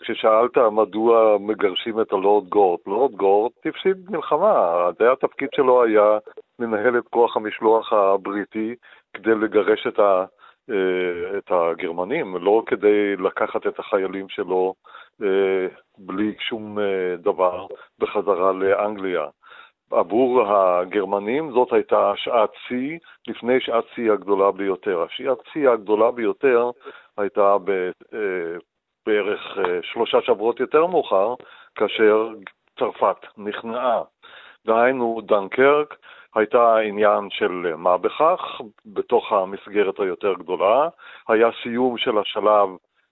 [0.00, 6.18] כששאלת מדוע מגרשים את הלורד גורט, לורד גורט הפסיד מלחמה, זה התפקיד שלו היה
[6.58, 8.74] לנהל את כוח המשלוח הבריטי
[9.14, 10.24] כדי לגרש את, ה,
[11.38, 14.74] את הגרמנים, לא כדי לקחת את החיילים שלו
[15.98, 16.78] בלי שום
[17.18, 17.66] דבר
[17.98, 19.26] בחזרה לאנגליה.
[19.90, 22.98] עבור הגרמנים זאת הייתה שעת שיא
[23.28, 25.02] לפני שעת שיא הגדולה ביותר.
[25.02, 26.70] השעת שיא הגדולה ביותר
[27.16, 27.70] הייתה ב,
[28.14, 28.58] אה,
[29.06, 31.34] בערך אה, שלושה שבועות יותר מאוחר,
[31.74, 32.28] כאשר
[32.78, 34.02] צרפת נכנעה.
[34.66, 35.96] דהיינו, דנקרק
[36.34, 40.88] הייתה עניין של מה בכך, בתוך המסגרת היותר גדולה,
[41.28, 42.68] היה סיום של השלב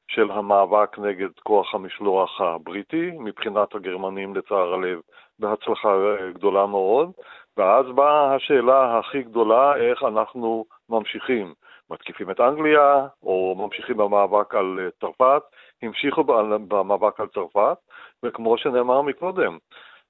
[0.08, 5.00] של המאבק נגד כוח המשלוח הבריטי, מבחינת הגרמנים לצער הלב
[5.38, 5.88] בהצלחה
[6.34, 7.10] גדולה מאוד,
[7.56, 11.54] ואז באה השאלה הכי גדולה, איך אנחנו ממשיכים.
[11.90, 15.42] מתקיפים את אנגליה, או ממשיכים במאבק על צרפת,
[15.82, 16.24] המשיכו
[16.68, 17.76] במאבק על צרפת,
[18.22, 19.58] וכמו שנאמר מקודם,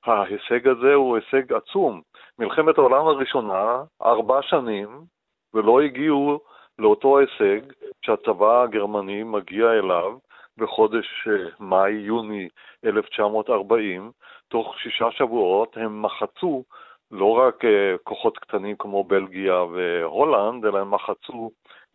[0.04, 2.00] ההישג הזה הוא הישג עצום.
[2.38, 4.88] מלחמת העולם הראשונה, ארבע שנים,
[5.54, 6.40] ולא הגיעו
[6.78, 7.60] לאותו הישג
[8.04, 10.18] שהצבא הגרמני מגיע אליו
[10.58, 12.48] בחודש אה, מאי-יוני
[12.84, 14.10] 1940,
[14.48, 16.64] תוך שישה שבועות הם מחצו
[17.10, 21.50] לא רק אה, כוחות קטנים כמו בלגיה והולנד, אלא הם מחצו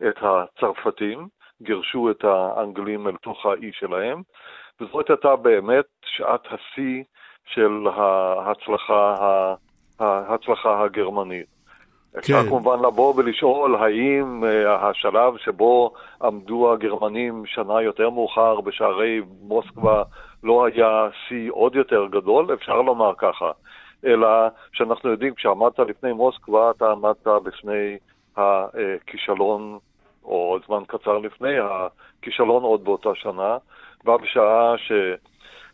[0.08, 1.28] את הצרפתים,
[1.62, 4.22] גירשו את האנגלים אל תוך האי שלהם,
[4.80, 7.02] וזאת הייתה באמת שעת השיא
[7.46, 9.54] של ההצלחה,
[10.00, 11.61] ההצלחה הגרמנית.
[12.18, 12.48] אפשר כן.
[12.48, 20.02] כמובן לבוא ולשאול האם uh, השלב שבו עמדו הגרמנים שנה יותר מאוחר בשערי מוסקבה
[20.44, 23.50] לא היה שיא עוד יותר גדול, אפשר לומר ככה.
[24.06, 24.28] אלא
[24.72, 27.96] שאנחנו יודעים, כשעמדת לפני מוסקבה, אתה עמדת בפני
[28.36, 29.78] הכישלון,
[30.24, 33.56] או זמן קצר לפני הכישלון עוד באותה שנה,
[34.04, 34.92] ובשעה ש...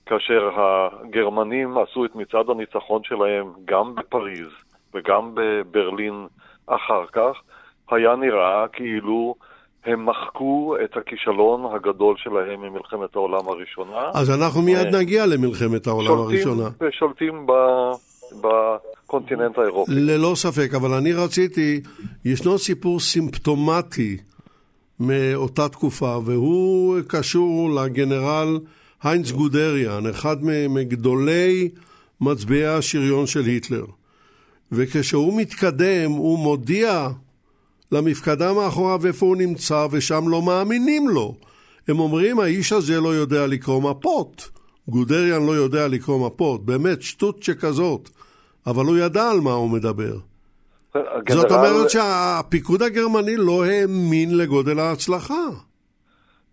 [0.07, 6.27] כאשר הגרמנים עשו את מצעד הניצחון שלהם גם בפריז וגם בברלין
[6.67, 7.33] אחר כך,
[7.91, 9.35] היה נראה כאילו
[9.85, 14.11] הם מחקו את הכישלון הגדול שלהם ממלחמת העולם הראשונה.
[14.15, 16.69] אז אנחנו מיד אה, נגיע למלחמת העולם הראשונה.
[16.91, 17.53] שולטים ב...
[18.41, 19.93] בקונטיננט האירופי.
[19.95, 21.81] ללא ספק, אבל אני רציתי,
[22.25, 24.17] ישנו סיפור סימפטומטי
[25.01, 28.59] מאותה תקופה, והוא קשור לגנרל
[29.03, 30.37] היינץ גודריאן, אחד
[30.69, 31.69] מגדולי
[32.21, 33.85] מצביעי השריון של היטלר.
[34.73, 37.09] וכשהוא מתקדם, הוא מודיע
[37.93, 41.35] למפקדה מאחוריו איפה הוא נמצא, ושם לא מאמינים לו.
[41.89, 44.51] הם אומרים, האיש הזה לא יודע לקרוא מפות.
[44.89, 48.09] גודריאן לא יודע לקרוא מפות, באמת שטות שכזאת.
[48.67, 50.15] אבל הוא ידע על מה הוא מדבר.
[50.95, 51.41] הגנרל...
[51.41, 55.45] זאת אומרת שהפיקוד הגרמני לא האמין לגודל ההצלחה.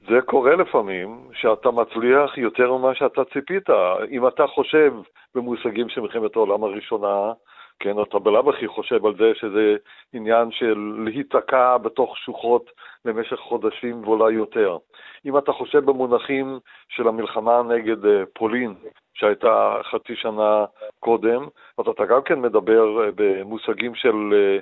[0.10, 3.70] זה קורה לפעמים, שאתה מצליח יותר ממה שאתה ציפית.
[4.12, 4.94] אם אתה חושב
[5.36, 7.34] במושגים של מלחמת העולם הראשונה,
[7.80, 9.76] כן, אתה בלאו הכי חושב על זה שזה
[10.14, 12.72] עניין של להיתקע בתוך שוחות
[13.06, 14.78] במשך חודשים ואולי יותר.
[15.26, 16.60] אם אתה חושב במונחים
[16.90, 18.74] של המלחמה נגד אה, פולין,
[19.14, 20.66] שהייתה חצי שנה
[21.00, 24.58] קודם, אז אתה גם כן מדבר אה, במושגים של אה,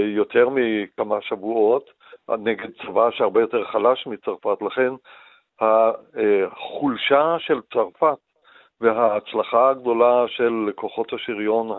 [0.00, 1.90] יותר מכמה שבועות,
[2.38, 4.62] נגד צבא שהרבה יותר חלש מצרפת.
[4.62, 4.92] לכן
[5.60, 8.18] החולשה של צרפת
[8.80, 11.70] וההצלחה הגדולה של כוחות השריון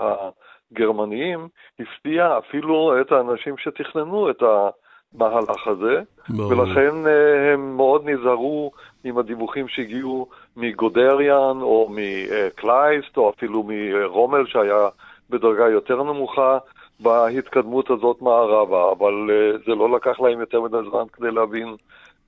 [0.72, 1.48] הגרמניים
[1.80, 6.52] הפתיעה אפילו את האנשים שתכננו את המהלך הזה, ברור.
[6.52, 8.72] ולכן אה, הם מאוד נזהרו
[9.04, 14.90] עם הדיווחים שהגיעו מגודריאן או מקלייסט או אפילו מרומל שהיה
[15.30, 16.58] בדרגה יותר נמוכה
[17.00, 21.76] בהתקדמות הזאת מערבה, אבל אה, זה לא לקח להם יותר מדי זמן כדי להבין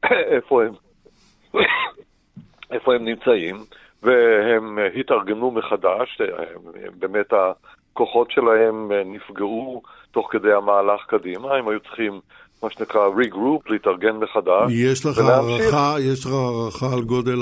[0.35, 0.73] איפה הם,
[2.73, 3.55] איפה הם נמצאים.
[4.03, 6.21] והם התארגנו מחדש,
[6.99, 7.33] באמת
[7.93, 12.19] הכוחות שלהם נפגעו תוך כדי המהלך קדימה, הם היו צריכים
[12.63, 14.71] מה שנקרא regroup, להתארגן מחדש.
[14.71, 17.39] יש לך הערכה, יש לך הערכה על גודל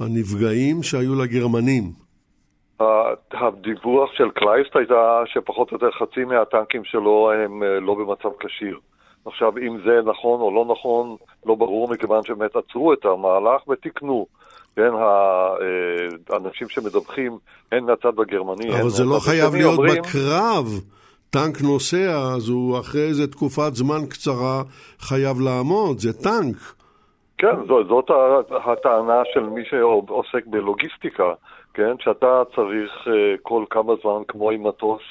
[0.00, 2.06] הנפגעים שהיו לגרמנים?
[3.32, 8.78] הדיווח של קלייסט הייתה שפחות או יותר חצי מהטנקים שלו הם אה, לא במצב כשיר.
[9.26, 14.26] עכשיו, אם זה נכון או לא נכון, לא ברור, מכיוון שבאמת עצרו את המהלך ותיקנו.
[14.76, 14.90] כן,
[16.30, 17.38] האנשים שמדווחים,
[17.72, 20.02] הן מהצד הגרמני, אבל זה לא חייב להיות אומרים...
[20.02, 20.66] בקרב.
[21.30, 24.62] טנק נוסע, אז הוא אחרי איזה תקופת זמן קצרה
[24.98, 26.56] חייב לעמוד, זה טנק.
[27.38, 28.10] כן, זאת, זאת
[28.64, 31.32] הטענה של מי שעוסק בלוגיסטיקה,
[31.74, 35.02] כן, שאתה צריך אה, כל כמה זמן, כמו עם מטוס,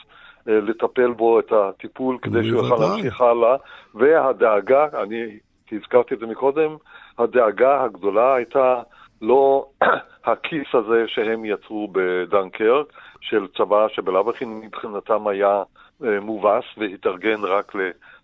[0.49, 3.55] אה, לטפל בו את הטיפול כדי שהוא יוכל להמשיך הלאה,
[3.95, 5.37] והדאגה, אני
[5.71, 6.75] הזכרתי את זה מקודם,
[7.17, 8.81] הדאגה הגדולה הייתה
[9.25, 9.65] לא
[10.25, 12.85] הכיס הזה שהם יצרו בדנקרק,
[13.21, 15.63] של צבא שבלאו הכי מבחינתם היה
[16.03, 17.75] אה, מובס והתארגן רק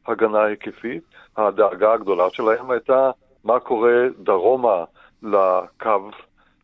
[0.07, 1.03] להגנה היקפית.
[1.37, 3.11] הדאגה הגדולה שלהם הייתה
[3.43, 4.83] מה קורה דרומה
[5.23, 6.09] לקו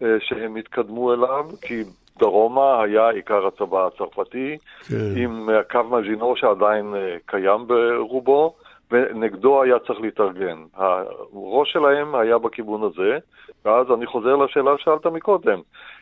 [0.01, 1.83] אה, שהם התקדמו אליו, כי
[2.19, 4.95] דרומה היה עיקר הצבא הצרפתי, כן.
[5.15, 8.55] עם קו מז'ינו שעדיין אה, קיים ברובו,
[8.91, 10.63] ונגדו היה צריך להתארגן.
[10.75, 13.17] הראש שלהם היה בכיוון הזה,
[13.65, 15.59] ואז אני חוזר לשאלה ששאלת מקודם.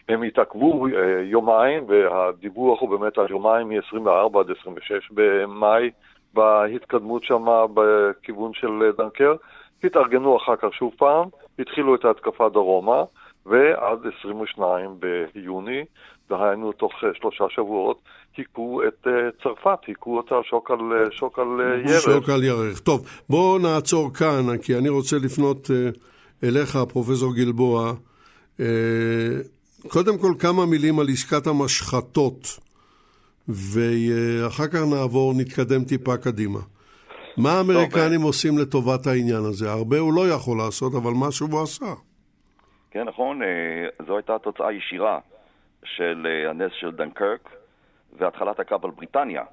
[0.10, 0.92] הם התעכבו אה,
[1.24, 5.92] יומיים, והדיווח הוא באמת על יומיים מ-24 עד 26 במאי
[6.34, 9.36] בהתקדמות שם בכיוון של דנקר.
[9.84, 11.28] התארגנו אחר כך שוב פעם,
[11.60, 13.04] התחילו את ההתקפה דרומה,
[13.46, 15.00] ועד 22
[15.34, 15.86] ביוני,
[16.30, 18.00] דהיינו תוך אה, שלושה שבועות,
[18.38, 21.48] היכו את אה, צרפת, היכו אותה שוק על, שוק על
[21.86, 22.02] ירך.
[22.02, 22.80] שוק על ירך.
[22.80, 25.70] טוב, בואו נעצור כאן, כי אני רוצה לפנות
[26.44, 27.94] אליך, פרופסור גלבוע.
[29.88, 32.60] קודם כל כמה מילים על עסקת המשחטות,
[33.48, 36.60] ואחר כך נעבור, נתקדם טיפה קדימה.
[37.38, 39.72] מה האמריקנים טוב, עושים לטובת העניין הזה?
[39.72, 41.94] הרבה הוא לא יכול לעשות, אבל משהו הוא עשה.
[42.92, 43.42] כן, נכון.
[43.44, 45.20] אה, זו הייתה תוצאה ישירה
[45.86, 47.50] של אה, הנס של דנקרק
[48.14, 49.44] והתחלת הקו על בריטניה.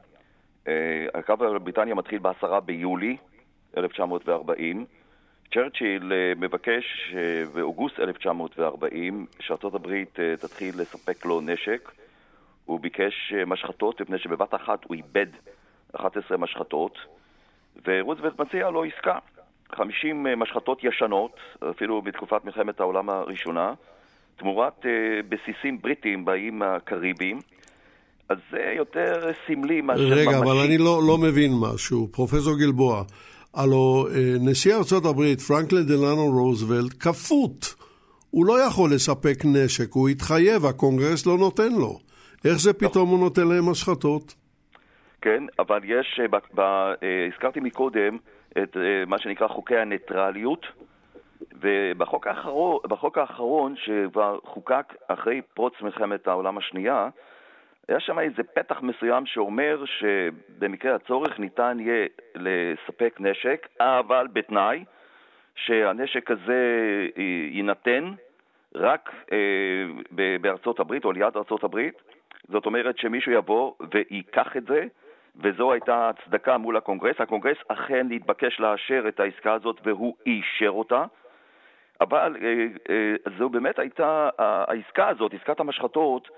[0.68, 3.16] אה, הקו על בריטניה מתחיל ב-10 ביולי
[3.76, 4.86] 1940.
[5.54, 7.14] צ'רצ'יל אה, מבקש
[7.54, 11.92] באוגוסט 1940 שארצות הברית תתחיל לספק לו נשק.
[12.64, 15.26] הוא ביקש משחטות מפני שבבת אחת הוא איבד
[15.92, 16.98] 11 משחטות,
[17.86, 19.18] ורוזוולט מציע לו עסקה.
[19.72, 21.36] 50 משחטות ישנות,
[21.70, 23.74] אפילו מתקופת מלחמת העולם הראשונה,
[24.42, 24.86] תמורת
[25.28, 27.38] בסיסים בריטיים באיים הקריביים.
[28.28, 30.14] אז זה יותר סמלי מאשר ממשי.
[30.14, 32.08] רגע, אבל אני לא, לא מבין משהו.
[32.12, 33.02] פרופסור גלבוע,
[33.54, 37.74] הלו אה, נשיא ארצות הברית, פרנקלין דלנו רוזוולט, כפות.
[38.30, 41.98] הוא לא יכול לספק נשק, הוא התחייב, הקונגרס לא נותן לו.
[42.44, 44.34] איך זה פתאום הוא נותן להם השחתות?
[45.20, 48.16] כן, אבל יש, ב, ב, אה, הזכרתי מקודם
[48.50, 50.66] את אה, מה שנקרא חוקי הניטרליות,
[51.60, 52.80] ובחוק האחרון,
[53.16, 57.08] האחרון שכבר חוקק אחרי פרוץ מלחמת העולם השנייה,
[57.88, 64.84] היה שם איזה פתח מסוים שאומר שבמקרה הצורך ניתן יהיה לספק נשק, אבל בתנאי
[65.54, 66.60] שהנשק הזה
[67.52, 68.12] יינתן
[68.74, 69.38] רק אה,
[70.40, 72.02] בארצות הברית או ליד ארצות הברית.
[72.48, 74.84] זאת אומרת שמישהו יבוא וייקח את זה,
[75.36, 77.20] וזו הייתה הצדקה מול הקונגרס.
[77.20, 81.04] הקונגרס אכן התבקש לאשר את העסקה הזאת והוא אישר אותה.
[82.02, 82.48] אבל אה,
[82.90, 86.28] אה, זו באמת הייתה, העסקה הזאת, עסקת המשחטות,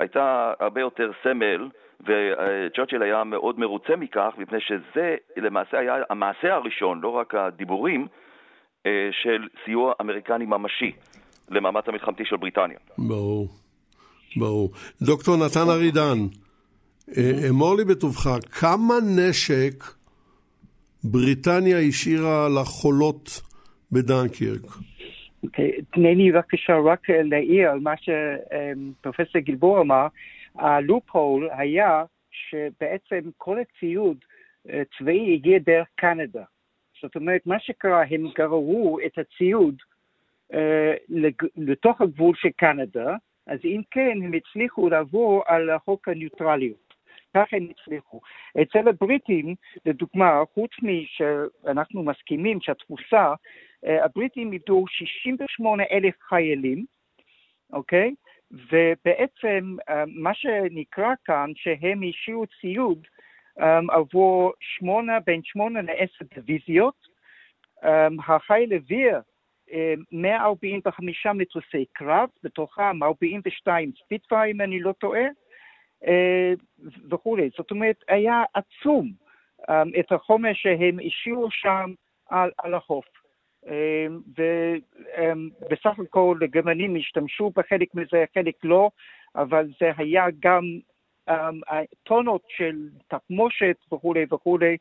[0.00, 1.68] הייתה הרבה יותר סמל,
[2.00, 8.06] וצ'רצ'יל היה מאוד מרוצה מכך, מפני שזה למעשה היה המעשה הראשון, לא רק הדיבורים,
[8.86, 10.92] אה, של סיוע אמריקני ממשי
[11.48, 12.78] למאמץ המלחמתי של בריטניה.
[12.98, 13.48] ברור,
[14.36, 14.70] ברור.
[15.02, 16.18] דוקטור נתן ארידן,
[17.50, 18.26] אמור לי בטובך,
[18.60, 19.84] כמה נשק
[21.04, 23.40] בריטניה השאירה לחולות
[23.92, 24.66] בדנקירק?
[25.92, 30.06] תני לי בבקשה רק להעיר על מה שפרופסור גלבור אמר.
[30.54, 34.16] הלופ-הול היה שבעצם כל הציוד
[34.98, 36.44] צבאי הגיע דרך קנדה.
[37.02, 39.82] זאת אומרת, מה שקרה, הם גררו את הציוד
[41.56, 43.16] לתוך הגבול של קנדה,
[43.46, 46.87] אז אם כן, הם הצליחו לעבור על חוק הניוטרליות.
[47.38, 48.20] ככה הם הצליחו.
[48.62, 49.54] אצל הבריטים,
[49.86, 53.34] לדוגמה, חוץ משאנחנו מסכימים שהתפוסה,
[53.86, 56.84] אה, הבריטים איבדו 68 אלף חיילים,
[57.72, 58.14] אוקיי?
[58.50, 63.06] ובעצם אה, מה שנקרא כאן, שהם השאירו ציוד
[63.60, 67.18] אה, עבור שמונה, בין שמונה לעשר דיוויזיות.
[68.28, 69.20] החיל העביר
[70.12, 75.24] 145 מטוסי קרב, בתוכם 42 ספיטפייר, אם אני לא טועה,
[77.10, 77.50] וכולי.
[77.56, 79.12] זאת אומרת, היה עצום
[79.70, 81.92] אה, את החומר שהם השאירו שם
[82.28, 83.04] על, על החוף.
[83.68, 88.90] אה, ובסך הכל הגרמנים השתמשו בחלק מזה, חלק לא,
[89.36, 90.62] אבל זה היה גם
[92.02, 94.76] טונות של תחמושת וכולי וכולי.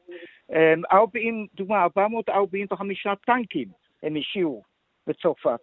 [0.92, 3.68] 40, דוגמה, 445 טנקים
[4.04, 4.64] הם השאירו
[5.08, 5.60] בצרפת.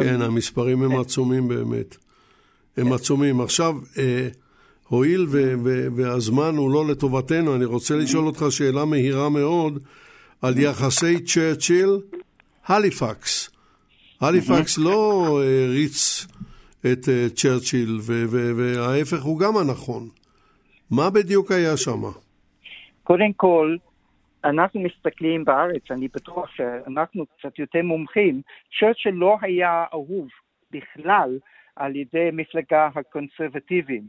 [0.00, 2.07] כן, המספרים הם עצומים באמת.
[2.78, 3.40] הם עצומים.
[3.40, 4.28] עכשיו, אה,
[4.88, 9.78] הואיל ו- ו- והזמן הוא לא לטובתנו, אני רוצה לשאול אותך שאלה מהירה מאוד
[10.42, 13.50] על יחסי צ'רצ'יל-הליפקס.
[14.20, 15.24] הליפקס לא
[15.64, 16.26] הריץ
[16.80, 17.98] את אה, צ'רצ'יל,
[18.56, 20.08] וההפך הוא גם הנכון.
[20.90, 22.02] מה בדיוק היה שם?
[23.02, 23.76] קודם כל,
[24.44, 28.42] אנחנו מסתכלים בארץ, אני בטוח שאנחנו קצת יותר מומחים,
[28.80, 30.28] צ'רצ'יל לא היה אהוב
[30.70, 31.38] בכלל
[31.78, 34.02] על ידי מפלגה הקונסרבטיביים.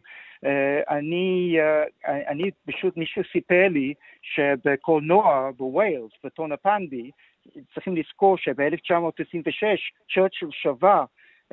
[0.46, 0.48] Uh,
[0.90, 7.12] אני, uh, אני, פשוט מישהו סיפר לי שבקולנוע בווילס, בטון הפנדי,
[7.74, 9.64] צריכים לזכור שב-1926
[10.14, 11.04] צ'רצ'יל שבה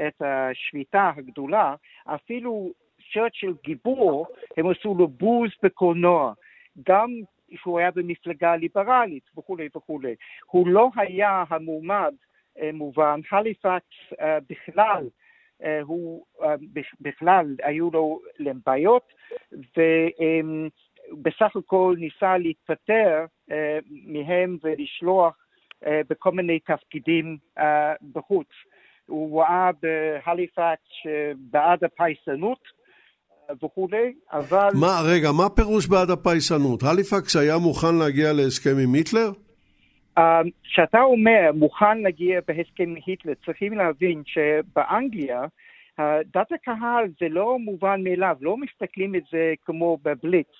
[0.07, 1.75] את השביתה הגדולה,
[2.07, 2.73] אפילו
[3.13, 6.33] צ'רצ'יל גיבור, הם עשו לו בוז בקולנוע.
[6.87, 7.11] גם
[7.55, 10.15] שהוא היה במפלגה ליברלית וכולי וכולי.
[10.47, 12.15] הוא לא היה המועמד
[12.61, 15.09] אה, מובן, הליפקס אה, בכלל אה,
[15.83, 16.25] הוא
[17.01, 18.21] בכלל היו לו
[18.67, 19.03] בעיות
[19.53, 23.25] ובסך הכל ניסה להתפטר
[24.07, 25.37] מהם ולשלוח
[25.87, 27.37] בכל מיני תפקידים
[28.13, 28.49] בחוץ.
[29.07, 32.59] הוא ראה בהליפקס בעד הפייסנות
[33.63, 34.69] וכולי, אבל...
[34.81, 36.83] מה, רגע, מה פירוש בעד הפייסנות?
[36.83, 39.31] הליפקס היה מוכן להגיע להסכם עם היטלר?
[40.19, 40.23] אמ,
[40.63, 45.47] כשאתה אומר מוכן להגיע בהסכם היטלר, צריכים להבין שבאנגליה
[46.35, 50.53] דת הקהל זה לא מובן מאליו, לא מסתכלים את זה כמו בבליץ.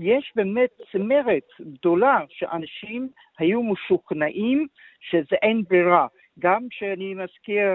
[0.00, 4.66] יש באמת צמרת גדולה שאנשים היו משוכנעים
[5.00, 6.06] שזה אין ברירה.
[6.38, 7.74] גם כשאני מזכיר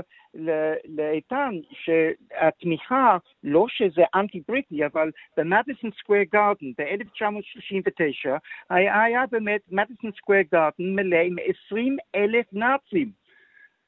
[0.85, 8.29] לאיתן שהתמיכה, לא שזה אנטי בריטי, אבל במדיסון סקוויר גארדן ב-1939
[8.69, 11.35] היה, היה באמת מדיסון סקוויר גארדן מלא עם
[11.65, 13.11] 20 אלף נאצים,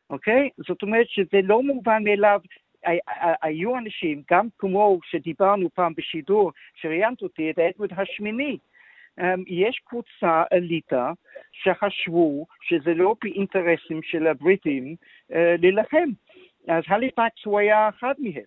[0.09, 0.49] אוקיי?
[0.57, 2.41] זאת אומרת שזה לא מובן מאליו
[3.41, 8.57] היו אנשים, גם כמו שדיברנו פעם בשידור, שראיינת אותי, את אדמונד השמיני,
[9.47, 11.11] יש קבוצה אליטה
[11.51, 14.95] שחשבו שזה לא באינטרסים של הבריטים
[15.34, 16.09] אה, להילחם.
[16.68, 18.43] אז הליפקס הוא היה אחד מהם.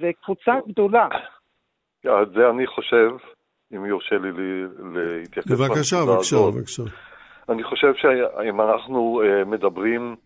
[0.00, 1.08] זו קבוצה גדולה.
[2.04, 3.10] אז זה אני חושב,
[3.72, 4.30] אם יורשה לי
[4.94, 5.50] להתייחס.
[5.50, 6.82] בבקשה, בבקשה, בבקשה.
[7.48, 10.16] אני חושב שאם אנחנו אה, מדברים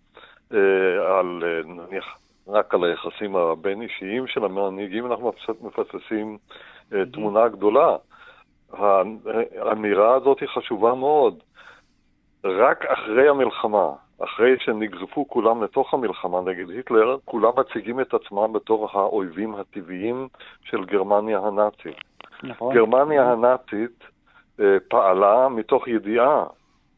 [0.53, 2.19] אה, על, נניח,
[2.49, 6.39] רק על היחסים הבין-אישיים של המנהיגים, אנחנו מפספסים
[7.13, 7.97] תמונה גדולה.
[8.73, 11.43] האמירה הזאת היא חשובה מאוד.
[12.45, 13.91] רק אחרי המלחמה,
[14.25, 20.29] אחרי שנגזפו כולם לתוך המלחמה נגד היטלר, כולם מציגים את עצמם בתור האויבים הטבעיים
[20.65, 21.97] של גרמניה הנאצית.
[22.43, 22.75] נכון.
[22.75, 24.05] גרמניה הנאצית
[24.61, 26.45] אה, פעלה מתוך ידיעה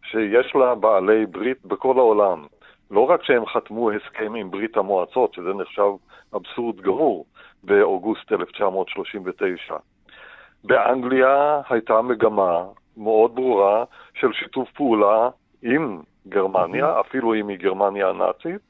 [0.02, 2.46] שיש לה בעלי ברית בכל העולם.
[2.90, 5.90] לא רק שהם חתמו הסכם עם ברית המועצות, שזה נחשב
[6.36, 7.26] אבסורד גמור,
[7.64, 9.76] באוגוסט 1939,
[10.64, 12.64] באנגליה הייתה מגמה
[12.96, 13.84] מאוד ברורה
[14.14, 15.28] של שיתוף פעולה
[15.62, 18.60] עם גרמניה, אפילו אם היא גרמניה הנאצית,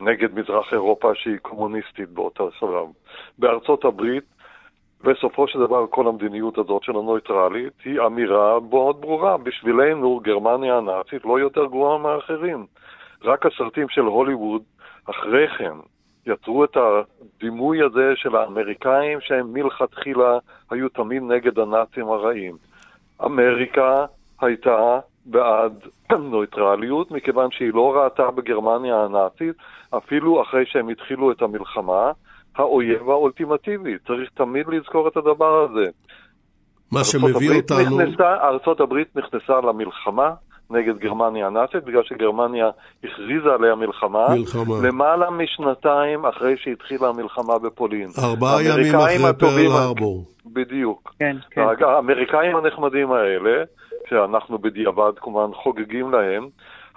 [0.00, 2.86] נגד מזרח אירופה שהיא קומוניסטית באותו שלב.
[3.38, 4.24] בארצות הברית,
[5.04, 9.36] בסופו של דבר כל המדיניות הזאת של הנויטרלית היא אמירה מאוד ברורה.
[9.36, 12.66] בשבילנו גרמניה הנאצית לא יותר גרועה מאחרים.
[13.24, 14.62] רק הסרטים של הוליווד
[15.10, 15.74] אחרי כן
[16.26, 20.38] יצרו את הדימוי הזה של האמריקאים שהם מלכתחילה
[20.70, 22.56] היו תמיד נגד הנאצים הרעים.
[23.24, 24.04] אמריקה
[24.40, 25.72] הייתה בעד
[26.18, 29.56] נויטרליות, מכיוון שהיא לא ראתה בגרמניה הנאצית,
[29.96, 32.12] אפילו אחרי שהם התחילו את המלחמה,
[32.56, 33.98] האויב האולטימטיבי.
[34.06, 35.86] צריך תמיד לזכור את הדבר הזה.
[36.92, 38.00] מה שמביא אותנו...
[38.00, 40.34] נכנסה, ארצות הברית נכנסה למלחמה
[40.70, 42.70] נגד גרמניה הנאצית, בגלל שגרמניה
[43.04, 44.74] הכריזה עליה מלחמה, מלחמה.
[44.82, 48.08] למעלה משנתיים אחרי שהתחילה המלחמה בפולין.
[48.18, 50.24] ארבעה ימים אחרי הטובים- פרל הרבור.
[50.46, 51.14] בדיוק.
[51.18, 51.60] כן, כן.
[51.84, 53.64] האמריקאים הנחמדים האלה,
[54.10, 56.48] שאנחנו בדיעבד כמובן חוגגים להם,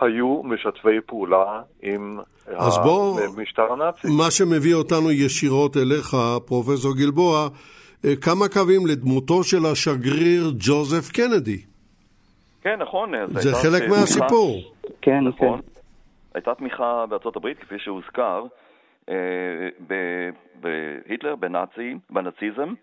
[0.01, 1.45] היו משתפי פעולה
[1.81, 2.19] עם
[2.57, 4.07] אז בוא- המשטר הנאצי.
[4.17, 6.15] מה שמביא אותנו ישירות אליך,
[6.45, 7.47] פרופסור גלבוע,
[8.05, 11.61] אה, כמה קווים לדמותו של השגריר ג'וזף קנדי.
[12.61, 13.11] כן, נכון.
[13.27, 14.57] זה חלק תמיכה- מהסיפור.
[14.83, 15.19] כן, כן.
[15.27, 15.59] נכון.
[16.35, 18.43] הייתה תמיכה בארצות הברית, כפי שהוזכר,
[19.09, 19.15] אה,
[20.61, 22.73] בהיטלר, בנאצים, בנאציזם,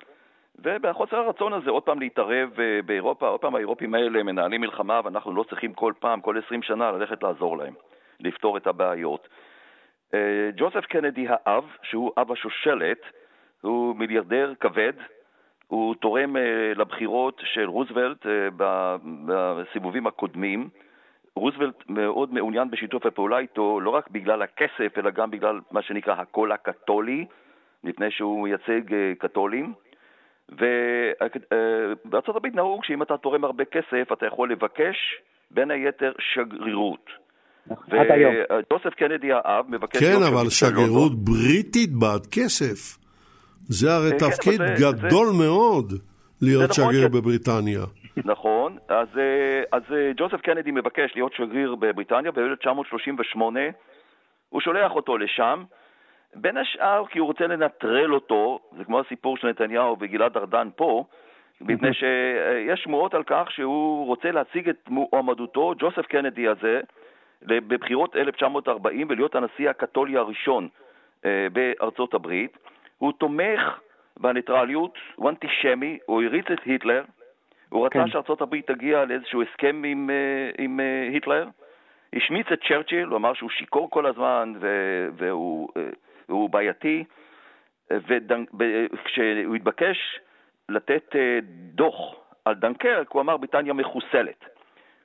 [0.59, 5.33] ובחוסר הרצון הזה עוד פעם להתערב אה, באירופה, עוד פעם האירופים האלה מנהלים מלחמה ואנחנו
[5.35, 7.75] לא צריכים כל פעם, כל 20 שנה, ללכת לעזור להם,
[8.21, 9.29] לפתור את הבעיות.
[10.15, 10.19] אה,
[10.57, 12.99] ג'וזף קנדי האב, שהוא אב השושלת,
[13.61, 14.93] הוא מיליארדר כבד,
[15.69, 16.43] הוא תורם אה,
[16.77, 18.49] לבחירות של רוזוולט אה,
[19.27, 20.69] בסיבובים הקודמים.
[21.37, 26.15] רוזוולט מאוד מעוניין בשיתוף הפעולה איתו, לא רק בגלל הכסף, אלא גם בגלל מה שנקרא
[26.15, 27.25] הקול הקתולי,
[27.85, 29.73] מפני שהוא מייצג אה, קתולים.
[30.49, 34.97] ובארצות הברית נהוג שאם אתה תורם הרבה כסף, אתה יכול לבקש,
[35.51, 37.11] בין היתר, שגרירות.
[37.69, 39.99] וג'וסף קנדי האב מבקש...
[39.99, 40.51] כן, אבל.
[40.51, 42.98] שגרירות בריטית בעד כסף.
[43.61, 45.93] זה הרי כן, תפקיד זה- גדול מאוד
[46.43, 47.81] להיות זה נכון שגריר ש- בבריטניה.
[48.25, 53.41] נכון, אז, אה, אז אה, ג'וזף קנדי מבקש להיות שגריר בבריטניה ב-1938,
[54.49, 55.65] הוא שולח אותו לשם,
[56.35, 61.05] בין השאר כי הוא רוצה לנטרל אותו, זה כמו הסיפור של נתניהו וגלעד ארדן פה,
[61.61, 66.81] מפני שיש שמועות על כך שהוא רוצה להציג את מועמדותו, ג'וזף קנדי הזה,
[67.43, 70.69] בבחירות 1940 ולהיות הנשיא הקתולי הראשון
[71.25, 72.57] אה, בארצות הברית.
[72.99, 73.81] הוא תומך
[74.21, 77.05] בניטרליות, הוא אנטישמי, הוא הריץ את היטלר,
[77.69, 78.09] הוא רצה כן.
[78.09, 81.49] שארצות הברית תגיע לאיזשהו הסכם עם, אה, עם אה, היטלר,
[82.13, 85.83] השמיץ את צ'רצ'יל, הוא אמר שהוא שיכור כל הזמן ו- והוא, אה,
[86.29, 87.05] והוא בעייתי,
[87.91, 90.21] וכשהוא התבקש
[90.69, 91.17] לתת
[91.51, 94.45] דוח על דנקרק, הוא אמר בריטניה מחוסלת.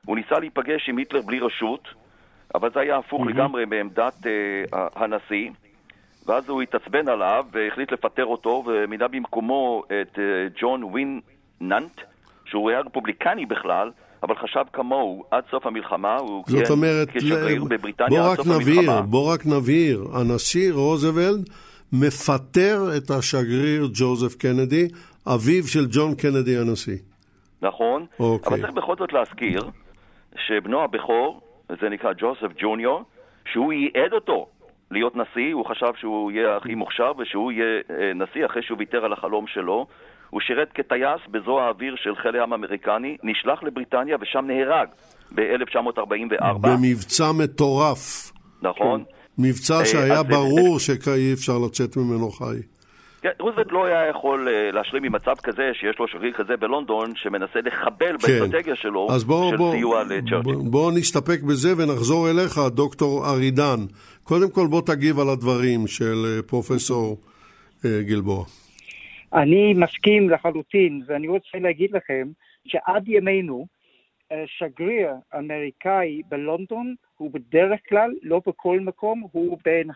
[0.06, 1.88] הוא ניסה להיפגש עם היטלר בלי רשות,
[2.56, 4.14] אבל זה היה הפוך לגמרי מעמדת
[4.72, 5.50] הנשיא,
[6.28, 10.24] ואז הוא התעצבן עליו והחליט לפטר אותו, ומינה במקומו את אה,
[10.62, 11.22] ג'ון ווין
[11.62, 12.02] נאנט,
[12.46, 13.92] שהוא היה רפובליקני בכלל,
[14.24, 18.38] אבל חשב כמוהו עד סוף המלחמה, הוא זאת כיהן אומרת, כשגריר ל- בבריטניה בוא עד
[18.38, 19.02] סוף נבהיר, המלחמה.
[19.02, 21.50] בוא רק נבהיר, הנשיא רוזוולד
[21.94, 24.88] מפטר את השגריר ג'וזף קנדי,
[25.28, 26.98] אביו של ג'ון קנדי הנשיא.
[27.62, 28.48] נכון, אוקיי.
[28.54, 29.62] אבל צריך בכל זאת להזכיר
[30.48, 31.42] שבנו הבכור,
[31.82, 33.04] זה נקרא ג'וזף ג'וניור,
[33.52, 34.48] שהוא ייעד אותו
[34.92, 39.06] להיות נשיא, הוא חשב שהוא יהיה הכי מוכשר ושהוא יהיה אה, נשיא אחרי שהוא ויתר
[39.06, 39.88] על החלום שלו.
[40.30, 44.88] הוא שירת כטייס בזרוע האוויר של חיל הים האמריקני, נשלח לבריטניה ושם נהרג
[45.36, 48.32] ב-1944, במבצע מטורף.
[48.62, 49.04] נכון?
[49.38, 52.73] מבצע אה, שהיה ברור שאי אפשר לצאת ממנו חי.
[53.24, 57.16] כן, רוזוולט לא היה יכול אה, להשלים עם מצב כזה שיש לו שגריר כזה בלונדון
[57.16, 59.14] שמנסה לחבל באסטרטגיה שלו כן.
[59.14, 60.54] אז בוא, של בוא, סיוע לצ'רצ'יל.
[60.54, 63.80] בוא, בוא נסתפק בזה ונחזור אליך, דוקטור ארידן.
[64.24, 67.18] קודם כל בוא תגיב על הדברים של אה, פרופסור
[67.86, 68.46] אה, גלבוע.
[69.34, 72.28] אני מסכים לחלוטין, ואני רוצה להגיד לכם
[72.68, 73.66] שעד ימינו
[74.46, 79.90] שגריר אמריקאי בלונדון הוא בדרך כלל, לא בכל מקום, הוא בין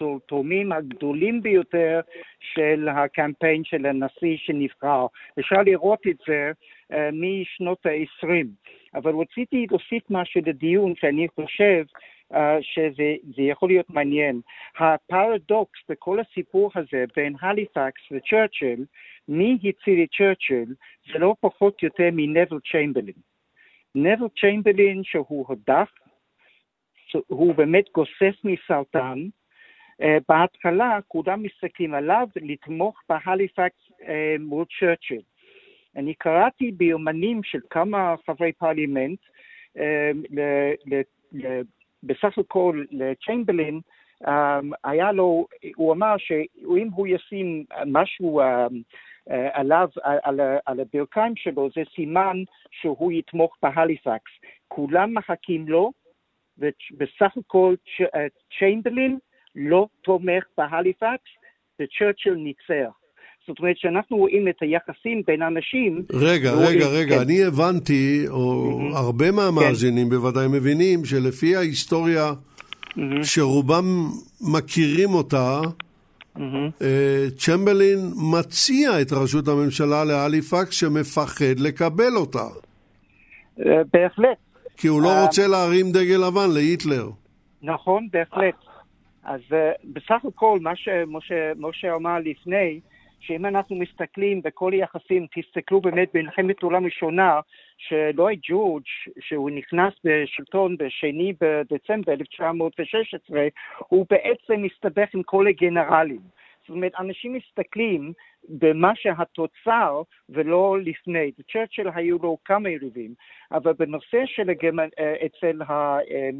[0.00, 2.00] התורמים הגדולים ביותר
[2.40, 5.06] של הקמפיין של הנשיא שנבחר.
[5.38, 6.52] אפשר לראות את זה
[6.92, 8.46] אה, משנות ה-20.
[8.94, 11.84] אבל רציתי להוסיף משהו לדיון שאני חושב
[12.32, 14.40] uh, שזה זה יכול להיות מעניין.
[14.78, 18.84] הפרדוקס בכל הסיפור הזה בין הליפקס וצ'רצ'יל,
[19.28, 20.74] מי הציל את צ'רצ'יל
[21.12, 23.14] זה לא פחות יותר מנבל צ'יימברלין.
[23.94, 25.90] נבל צ'יימברלין שהוא הודח,
[27.26, 29.18] הוא באמת גוסס מסרטן,
[30.02, 34.04] אה, בהתחלה כולם מסתכלים עליו לתמוך בהליפקס uh,
[34.40, 35.22] מול צ'רצ'יל.
[35.96, 39.18] אני קראתי ביומנים של כמה חברי פרלימנט,
[40.30, 41.60] ל-
[42.02, 43.80] בסך הכל לצ'יימברלין,
[44.24, 44.28] אמ,
[44.84, 45.46] היה לו,
[45.76, 48.40] הוא אמר שאם הוא ישים משהו
[49.52, 52.36] עליו, על, על הברכיים שלו, זה סימן
[52.70, 54.30] שהוא יתמוך בהליפקס.
[54.68, 55.92] כולם מחכים לו,
[56.60, 57.74] ובסך הכל
[58.58, 59.18] צ'יימברלין
[59.54, 61.30] לא תומך בהליפקס,
[61.80, 63.00] וצ'רצ'יל ניצח.
[63.46, 66.02] זאת אומרת שאנחנו רואים את היחסים בין אנשים.
[66.12, 67.22] רגע, רגע, רגע, כן.
[67.22, 68.96] אני הבנתי, או mm-hmm.
[68.96, 70.16] הרבה מהמאזינים כן.
[70.16, 73.00] בוודאי מבינים, שלפי ההיסטוריה mm-hmm.
[73.22, 73.84] שרובם
[74.54, 75.60] מכירים אותה,
[76.36, 76.84] mm-hmm.
[77.36, 77.98] צ'מברלין
[78.32, 82.46] מציע את ראשות הממשלה להליפקס שמפחד לקבל אותה.
[83.66, 84.49] אה, בהחלט.
[84.76, 87.10] כי הוא לא אה, רוצה להרים דגל לבן להיטלר.
[87.62, 88.54] נכון, בהחלט.
[89.24, 89.40] אז
[89.84, 92.80] בסך הכל, מה שמשה אמר לפני,
[93.20, 97.40] שאם אנחנו מסתכלים בכל היחסים, תסתכלו באמת במלחמת העולם הראשונה,
[97.78, 98.82] שלואי ג'ורג',
[99.20, 103.48] שהוא נכנס בשלטון בשני בדצמבר 1916,
[103.78, 106.20] הוא בעצם מסתבך עם כל הגנרלים.
[106.60, 108.12] זאת אומרת, אנשים מסתכלים
[108.48, 111.30] במה שהתוצר ולא לפני.
[111.38, 113.14] בצ'רצ'יל היו לו כמה יריבים,
[113.52, 114.78] אבל בנושא של הגמ...
[115.26, 115.60] אצל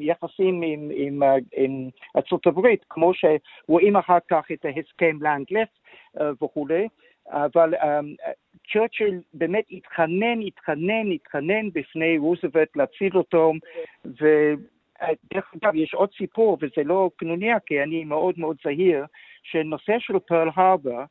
[0.00, 1.22] היחסים עם, עם,
[1.52, 5.68] עם ארצות הברית, כמו שרואים אחר כך את ההסכם לאנגלס
[6.42, 6.88] וכולי,
[7.28, 7.74] אבל
[8.72, 13.52] צ'רצ'יל באמת התחנן, התחנן, התחנן בפני רוזוולט להציל אותו,
[14.04, 14.54] ו...
[15.32, 19.04] דרך אגב, יש עוד סיפור, וזה לא קנוניה, כי אני מאוד מאוד זהיר,
[19.42, 21.04] שנושא של פרל הרבר, אה,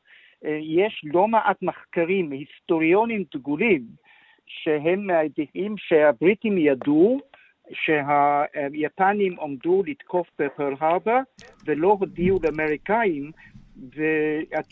[0.60, 3.82] יש לא מעט מחקרים, היסטוריונים דגולים,
[4.46, 7.20] שהם מעדיפים שהבריטים ידעו
[7.72, 11.18] שהיפנים עומדו לתקוף בפרל הרבר
[11.66, 13.30] ולא הודיעו לאמריקאים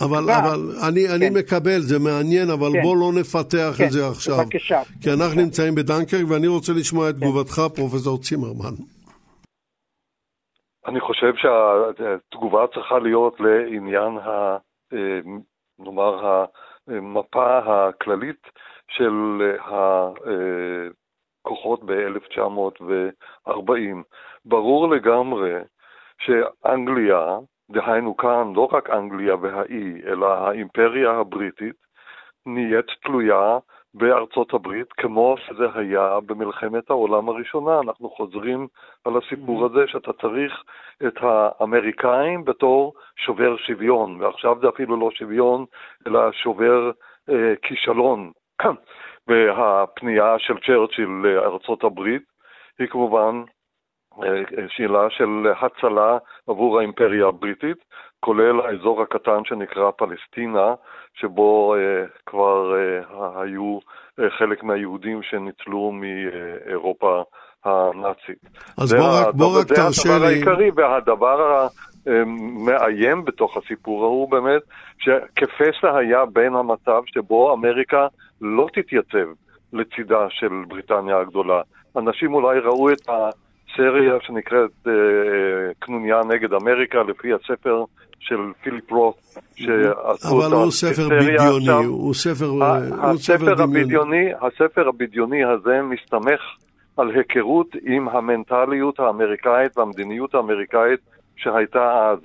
[0.01, 1.15] אבל, אבל אני, כן.
[1.15, 2.83] אני מקבל, זה מעניין, אבל כן.
[2.83, 3.85] בוא לא נפתח כן.
[3.85, 4.39] את זה עכשיו.
[4.39, 4.83] בבקשה.
[5.03, 5.43] כי אנחנו בבקשה.
[5.43, 7.21] נמצאים בדנקרק ואני רוצה לשמוע את כן.
[7.21, 8.75] תגובתך, פרופסור צימרמן.
[10.87, 14.57] אני חושב שהתגובה צריכה להיות לעניין, ה,
[14.93, 15.21] אה,
[15.79, 16.45] נאמר,
[16.89, 18.51] המפה הכללית
[18.89, 19.43] של
[21.45, 23.51] הכוחות ב-1940.
[24.45, 25.55] ברור לגמרי
[26.19, 27.39] שאנגליה,
[27.71, 31.77] דהיינו כאן לא רק אנגליה והאי, אלא האימפריה הבריטית,
[32.47, 33.59] נהיית תלויה
[33.99, 37.81] בארצות הברית, כמו שזה היה במלחמת העולם הראשונה.
[37.81, 38.67] אנחנו חוזרים
[39.05, 40.63] על הסיפור הזה שאתה צריך
[41.07, 45.65] את האמריקאים בתור שובר שוויון, ועכשיו זה אפילו לא שוויון,
[46.07, 46.91] אלא שובר
[47.31, 48.33] אה, כישלון.
[49.29, 52.23] והפנייה של צ'רצ'יל לארצות הברית
[52.79, 53.43] היא כמובן
[54.23, 56.19] אה, שאלה של הצלה
[56.49, 57.85] עבור האימפריה הבריטית,
[58.21, 60.75] כולל האזור הקטן שנקרא פלסטינה,
[61.15, 63.79] שבו אה, כבר אה, היו
[64.39, 67.23] חלק מהיהודים שניצלו מאירופה
[67.65, 68.39] הנאצית.
[68.79, 69.93] אז בוא רק, בוא רק תרשה לי...
[69.93, 71.67] זה הדבר העיקרי, והדבר
[72.07, 74.63] המאיים בתוך הסיפור ההוא באמת,
[74.99, 78.07] שכפסע היה בין המצב שבו אמריקה
[78.41, 79.29] לא תתייצב
[79.73, 81.61] לצידה של בריטניה הגדולה.
[81.97, 83.31] אנשים אולי ראו את ה...
[83.77, 84.93] סריה שנקראת אה,
[85.79, 87.85] קנוניה נגד אמריקה, לפי הספר
[88.21, 89.15] של פיליפ רוט,
[89.55, 94.31] שעשו אותה אבל הוא ספר בדיוני, עכשיו, הוא ספר, הוא ספר הבדיוני.
[94.41, 96.41] הספר הבדיוני הזה מסתמך
[96.97, 101.01] על היכרות עם המנטליות האמריקאית והמדיניות האמריקאית
[101.37, 102.19] שהייתה אז.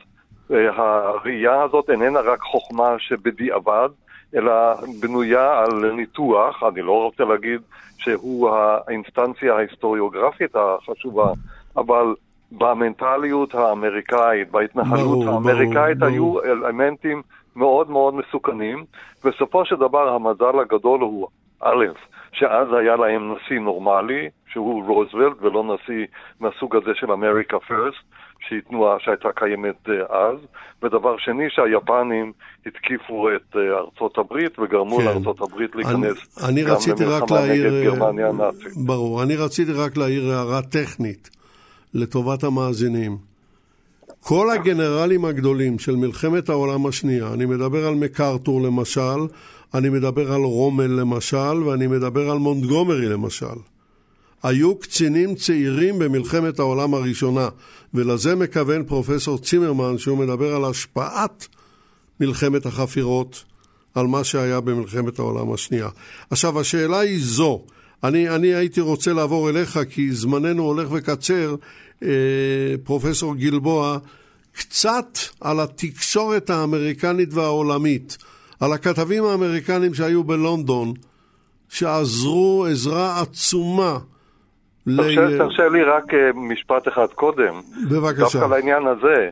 [0.52, 3.90] אה, הראייה הזאת איננה רק חוכמה שבדיעבד,
[4.36, 4.54] אלא
[5.02, 7.62] בנויה על ניתוח, אני לא רוצה להגיד
[7.98, 11.32] שהוא האינסטנציה ההיסטוריוגרפית החשובה,
[11.78, 12.16] אבל
[12.52, 16.46] במנטליות האמריקאית, בהתנחלות ברור, האמריקאית, ברור, היו ברור.
[16.46, 17.22] אלמנטים
[17.56, 18.86] מאוד מאוד מסוכנים.
[19.26, 21.28] בסופו של דבר המזל הגדול הוא,
[21.62, 21.86] א',
[22.32, 26.06] שאז היה להם נשיא נורמלי, שהוא רוזוולט, ולא נשיא
[26.40, 28.04] מהסוג הזה של אמריקה פרסט,
[28.48, 30.38] שהיא תנועה שהייתה קיימת אה, אז,
[30.84, 32.32] ודבר שני שהיפנים
[32.66, 35.06] התקיפו את אה, ארצות הברית וגרמו כן.
[35.06, 38.78] לארצות הברית להיכנס אני, אני גם למלחמה נגד אה, גרמניה הנאצית.
[38.86, 41.30] ברור, אני רציתי רק להעיר הערה טכנית
[41.94, 43.18] לטובת המאזינים.
[44.20, 49.20] כל הגנרלים הגדולים של מלחמת העולם השנייה, אני מדבר על מקארתור למשל,
[49.74, 53.56] אני מדבר על רומל למשל, ואני מדבר על מונטגומרי למשל.
[54.44, 57.50] היו קצינים צעירים במלחמת העולם הראשונה,
[57.94, 61.48] ולזה מכוון פרופסור צימרמן, שהוא מדבר על השפעת
[62.20, 63.44] מלחמת החפירות
[63.96, 65.90] על מה שהיה במלחמת העולם השנייה.
[66.30, 67.64] עכשיו, השאלה היא זו,
[68.04, 71.56] אני, אני הייתי רוצה לעבור אליך, כי זמננו הולך וקצר,
[72.04, 72.10] אה,
[72.84, 73.98] פרופסור גלבוע,
[74.52, 78.18] קצת על התקשורת האמריקנית והעולמית,
[78.60, 80.94] על הכתבים האמריקנים שהיו בלונדון,
[81.70, 84.00] שעזרו עזרה עצומה
[84.86, 87.62] תרשה, תרשה לי רק אה, משפט אחד קודם.
[87.92, 88.40] בבקשה.
[88.40, 89.30] דווקא לעניין הזה.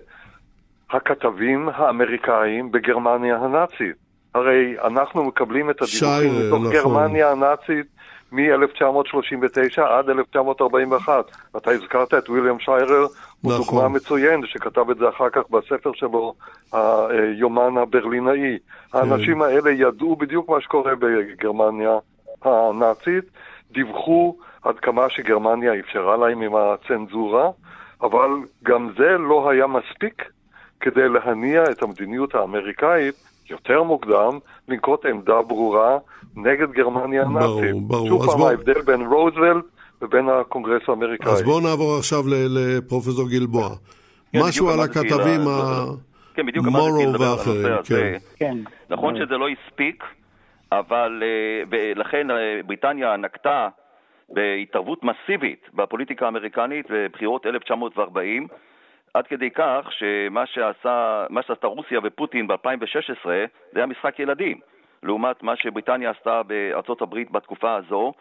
[0.92, 3.96] הכתבים האמריקאים בגרמניה הנאצית.
[4.36, 6.74] הרי אנחנו מקבלים את הדיווחים מתוך נכון.
[6.74, 7.86] גרמניה הנאצית
[8.32, 11.32] מ-1939 עד 1941.
[11.58, 13.06] אתה הזכרת את ויליאם שיירר,
[13.42, 13.66] הוא נכון.
[13.66, 16.34] דוגמה מצוין, שכתב את זה אחר כך בספר שלו,
[16.74, 18.58] היומן הברלינאי.
[18.94, 21.98] האנשים האלה ידעו בדיוק מה שקורה בגרמניה
[22.42, 23.26] הנאצית,
[23.72, 27.50] דיווחו עד כמה שגרמניה אפשרה להם עם הצנזורה,
[28.02, 28.30] אבל
[28.64, 30.24] גם זה לא היה מספיק
[30.82, 33.16] כדי להניע את המדיניות האמריקאית
[33.50, 35.98] יותר מוקדם, לנקוט עמדה ברורה
[36.36, 37.84] נגד גרמניה ברור, הנאצית.
[37.88, 38.08] ברור.
[38.08, 39.66] שוב אז פעם בוא- ההבדל בין רוזוולט
[40.02, 41.32] ובין הקונגרס האמריקאי.
[41.32, 43.70] אז בואו נעבור עכשיו לפרופסור גילבוע.
[44.34, 45.86] כן, משהו על הכתבים לה- ה...
[46.34, 48.18] כן, בדיוק אמרתי לדבר על ואחרים, הנושא הזה.
[48.38, 48.46] כן.
[48.46, 48.58] כן.
[48.90, 50.04] נכון שזה לא הספיק,
[50.72, 52.36] אבל אה, ולכן אה,
[52.68, 53.68] בריטניה נקטה
[54.34, 58.48] בהתערבות מסיבית בפוליטיקה האמריקנית בבחירות 1940,
[59.14, 64.60] עד כדי כך שמה שעשה, שעשתה רוסיה ופוטין ב-2016 זה היה משחק ילדים,
[65.04, 68.14] לעומת מה שבריטניה עשתה בארצות הברית בתקופה הזו.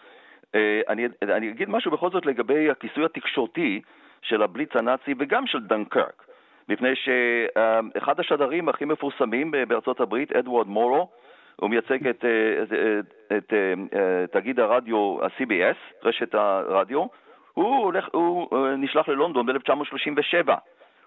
[0.54, 3.80] אה, אני, אני אגיד משהו בכל זאת לגבי הכיסוי התקשורתי
[4.22, 6.24] של הבליץ הנאצי וגם של דנקרק.
[6.68, 11.10] מפני שאחד השדרים הכי מפורסמים בארצות הברית, אדוארד מורו,
[11.60, 13.52] הוא מייצג את, אה, את, את, את
[13.94, 17.06] אה, תאגיד הרדיו ה-CBS, רשת הרדיו,
[17.54, 20.52] הוא, הולך, הוא אה, נשלח ללונדון ב-1937.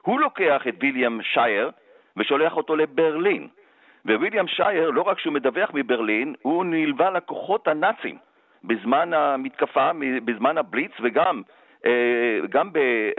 [0.02, 1.72] הוא לוקח את ויליאם שייר
[2.18, 3.48] ושולח אותו לברלין.
[4.06, 8.18] וויליאם שייר, לא רק שהוא מדווח מברלין, הוא נלווה לכוחות הנאצים
[8.64, 9.92] בזמן המתקפה,
[10.26, 11.42] בזמן הבליץ וגם
[11.86, 12.70] אה, גם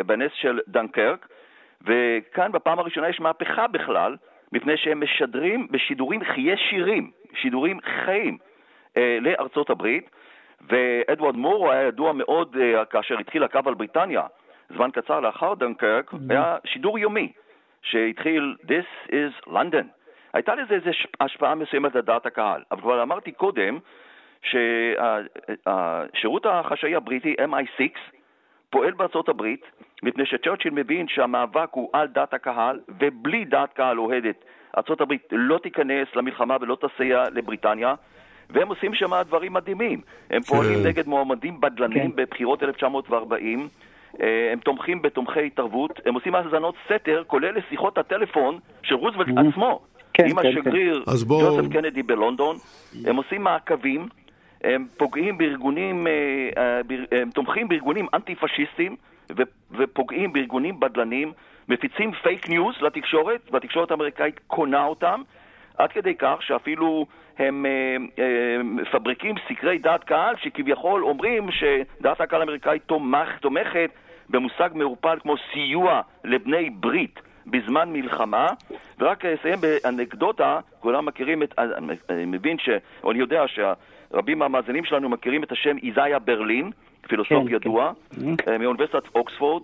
[0.06, 1.28] בנס של דנקרק.
[1.82, 4.16] וכאן בפעם הראשונה יש מהפכה בכלל,
[4.52, 8.38] מפני שהם משדרים בשידורים ישירים, שידורים חיים
[8.96, 10.10] אה, לארצות הברית,
[10.68, 14.22] ואדוארד מורו היה ידוע מאוד אה, כאשר התחיל הקו על בריטניה,
[14.68, 17.32] זמן קצר לאחר דנקרק, היה שידור יומי
[17.82, 19.86] שהתחיל This is London.
[20.32, 23.78] הייתה לזה איזו השפעה מסוימת לדעת הקהל, אבל כבר אמרתי קודם
[24.42, 27.98] שהשירות החשאי הבריטי MI6
[28.70, 29.66] פועל בארצות הברית
[30.02, 34.44] מפני שצ'רצ'יל מבין שהמאבק הוא על דעת הקהל ובלי דעת קהל אוהדת
[35.00, 37.94] הברית לא תיכנס למלחמה ולא תסייע לבריטניה
[38.50, 40.00] והם עושים שם דברים מדהימים.
[40.30, 40.86] הם פועלים כן.
[40.88, 43.68] נגד מועמדים בדלנים בבחירות 1940,
[44.22, 49.80] אה, הם תומכים בתומכי התערבות, הם עושים האזנות סתר, כולל לשיחות הטלפון של רוזוולט עצמו,
[50.14, 52.56] כן, עם כן, השגריר אז בוא- ג'וזף קנדי בלונדון,
[53.06, 54.06] הם עושים מעקבים,
[54.64, 56.12] הם פוגעים בארגונים, אה,
[56.58, 56.80] אה,
[57.22, 58.96] הם תומכים בארגונים אנטי-פשיסטים
[59.36, 61.32] ו- ופוגעים בארגונים בדלנים,
[61.68, 65.22] מפיצים פייק ניוז לתקשורת, והתקשורת האמריקאית קונה אותם,
[65.78, 67.06] עד כדי כך שאפילו
[67.38, 73.90] הם אה, אה, מפברקים סקרי דעת קהל שכביכול אומרים שדעת הקהל האמריקאית תומך, תומכת
[74.30, 78.46] במושג מעורפל כמו סיוע לבני ברית בזמן מלחמה.
[78.98, 82.68] ורק אסיים באנקדוטה, כולם מכירים את, אני- אני מבין ש...
[83.02, 86.70] או אני יודע שרבים מהמאזינים שלנו מכירים את השם איזאיה ברלין,
[87.08, 87.92] פילוסוף כן, ידוע,
[88.48, 89.62] אה, מאוניברסיטת אוקספורד.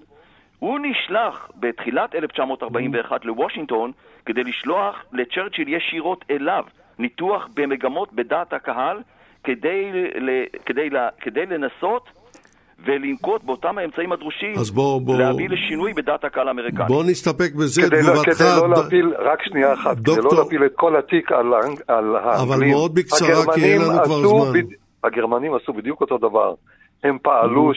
[0.60, 3.92] הוא נשלח בתחילת 1941 לוושינגטון
[4.26, 6.64] כדי לשלוח לצ'רצ'יל ישירות אליו
[6.98, 8.96] ניתוח במגמות בדעת הקהל
[9.44, 9.90] כדי,
[10.20, 10.28] ל,
[10.66, 12.08] כדי, ל, כדי לנסות
[12.84, 16.84] ולנקוט באותם האמצעים הדרושים אז בוא- בוא- להביא לשינוי בדעת הקהל האמריקני.
[16.88, 18.32] בוא נסתפק בזה, כדי לא, תגובתך.
[18.38, 21.46] כדי לא ד- להפיל, רק שנייה אחת, כדי דוקטור- לא להפיל את כל התיק על,
[21.88, 22.70] על האנגלים.
[22.70, 24.52] מאוד בקצרה, כי אין לנו כבר זמן.
[24.60, 26.54] בד- הגרמנים עשו בדיוק אותו דבר.
[27.04, 27.72] הם פעלו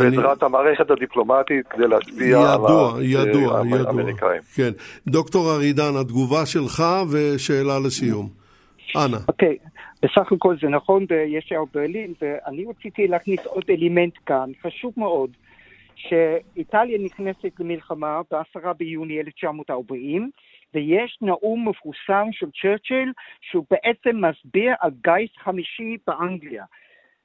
[0.00, 3.86] אני- בעזרת המערכת הדיפלומטית כדי להשפיע ידוע, על ידוע, ה- ידוע.
[3.88, 4.40] האמריקאים.
[4.54, 4.70] כן.
[5.06, 8.28] דוקטור ארידן, התגובה שלך ושאלה לסיום.
[8.96, 9.16] אנא.
[9.28, 9.56] אוקיי,
[10.02, 15.30] בסך הכל זה נכון בישער ברלין, ואני רציתי להכניס עוד אלימנט כאן, חשוב מאוד,
[15.96, 20.30] שאיטליה נכנסת למלחמה ב-10 ביוני 1940,
[20.74, 23.12] ויש נאום מפורסם של צ'רצ'יל,
[23.50, 26.64] שהוא בעצם מסביר על גיס חמישי באנגליה.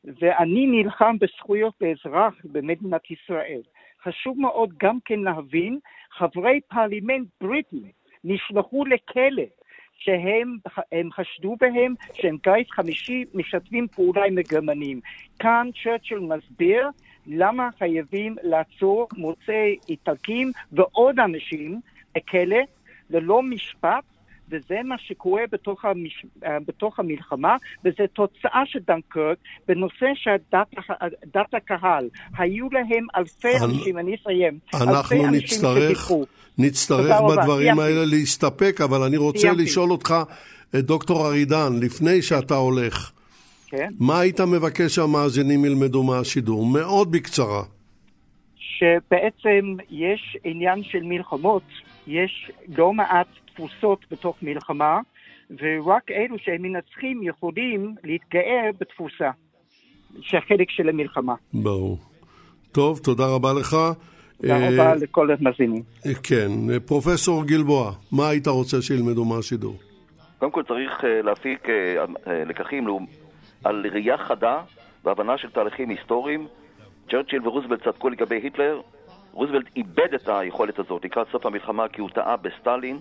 [0.06, 3.62] ואני נלחם בזכויות האזרח במדינת ישראל.
[4.04, 5.80] חשוב מאוד גם כן להבין,
[6.12, 7.92] חברי פרלימנט בריטים
[8.24, 9.44] נשלחו לכלא
[9.98, 10.58] שהם
[10.92, 15.00] הם חשדו בהם שהם גיס חמישי משתפים פעולה עם הגרמנים.
[15.40, 16.90] כאן צ'רצ'יל מסביר
[17.28, 21.80] למה חייבים לעצור מוצאי איטלקים ועוד אנשים
[22.16, 22.58] בכלא
[23.10, 24.04] ללא משפט
[24.50, 26.26] וזה מה שקורה בתוך, המש...
[26.68, 29.38] בתוך המלחמה, וזה תוצאה של דנקרק
[29.68, 32.10] בנושא שדת הקהל.
[32.38, 36.12] היו להם אלפי אנ- אנשים, אני אסיים, אנחנו אלפי אנשים נצטרך.
[36.58, 37.80] נצטרך בדברים.
[37.80, 39.64] האלה להסתפק, אבל אני רוצה סיימתי.
[39.64, 40.14] לשאול אותך,
[40.76, 43.12] אה, דוקטור ארידן, לפני שאתה הולך,
[43.68, 43.90] כן?
[44.00, 46.66] מה היית מבקש שהמאזינים ילמדו מהשידור?
[46.66, 47.64] מאוד בקצרה.
[48.58, 51.64] שבעצם יש עניין של מלחמות,
[52.08, 55.00] יש לא מעט תפוסות בתוך מלחמה,
[55.50, 59.32] ורק אלו שהם מנצחים יכולים להתגאה בתפוסה.
[60.22, 61.36] שהחלק של המלחמה.
[61.54, 61.98] ברור.
[62.72, 63.76] טוב, תודה רבה לך.
[64.42, 65.84] תודה אה, רבה לכל המאזינים.
[66.06, 69.76] אה, כן, אה, פרופסור גלבוע, מה היית רוצה שילמדו מהשידור?
[70.40, 70.92] קודם כל צריך
[71.24, 71.68] להפיק
[72.28, 72.88] לקחים
[73.64, 74.62] על ראייה חדה
[75.04, 76.48] והבנה של תהליכים היסטוריים.
[77.10, 78.82] צ'רצ'יל ורוזוולט צדקו לגבי היטלר,
[79.36, 83.00] רוזוולט איבד את היכולת הזאת לקראת סוף המלחמה כי הוא טעה בסטלין.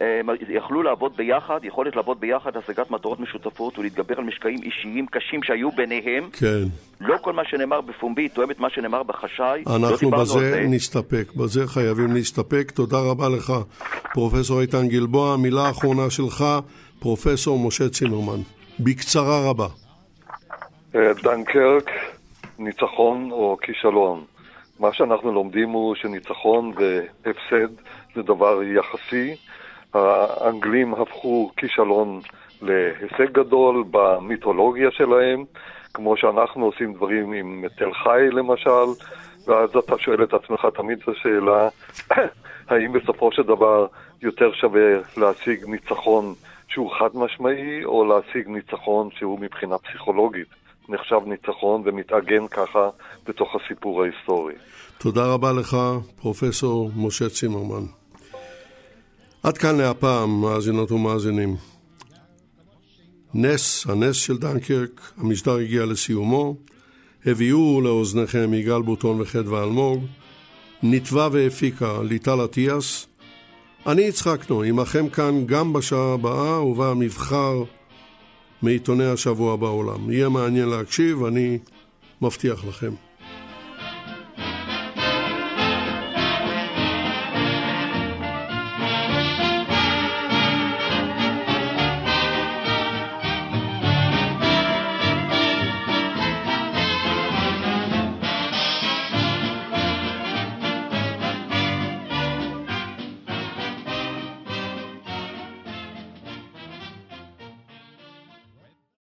[0.00, 5.42] הם יכלו לעבוד ביחד, יכולת לעבוד ביחד, השגת מטרות משותפות ולהתגבר על משקעים אישיים קשים
[5.42, 6.30] שהיו ביניהם.
[6.32, 6.62] כן,
[7.00, 9.62] לא כל מה שנאמר בפומבי תואם את מה שנאמר בחשאי.
[9.66, 10.64] לא אנחנו על בזה זה.
[10.68, 12.70] נסתפק, בזה חייבים להסתפק.
[12.70, 13.52] תודה רבה לך,
[14.12, 15.36] פרופסור איתן גלבוע.
[15.36, 16.44] מילה אחרונה שלך,
[17.00, 18.40] פרופסור משה צימרמן.
[18.80, 19.66] בקצרה רבה.
[20.94, 21.90] אה, דנקרק,
[22.58, 24.24] ניצחון או כישלון.
[24.82, 27.72] מה שאנחנו לומדים הוא שניצחון והפסד
[28.14, 29.36] זה דבר יחסי.
[29.94, 32.20] האנגלים הפכו כישלון
[32.62, 35.44] להישג גדול במיתולוגיה שלהם,
[35.94, 39.02] כמו שאנחנו עושים דברים עם תל חי למשל,
[39.46, 41.68] ואז אתה שואל את עצמך תמיד את השאלה,
[42.70, 43.86] האם בסופו של דבר
[44.22, 46.34] יותר שווה להשיג ניצחון
[46.68, 52.90] שהוא חד משמעי, או להשיג ניצחון שהוא מבחינה פסיכולוגית נחשב ניצחון ומתעגן ככה
[53.26, 54.54] בתוך הסיפור ההיסטורי.
[54.98, 55.76] תודה רבה לך,
[56.20, 57.84] פרופסור משה צימרמן.
[59.42, 61.56] עד כאן להפעם, מאזינות ומאזינים.
[63.34, 66.56] נס, הנס של דנקרק, המשדר הגיע לסיומו.
[67.26, 70.04] הביאו לאוזניכם יגאל בוטון וחדווה אלמוג.
[70.82, 73.06] נתבע והפיקה ליטל אטיאס.
[73.86, 77.62] אני יצחקנו, עמכם כאן גם בשעה הבאה ובה המבחר
[78.62, 80.10] מעיתוני השבוע בעולם.
[80.10, 81.58] יהיה מעניין להקשיב, אני
[82.22, 82.92] מבטיח לכם.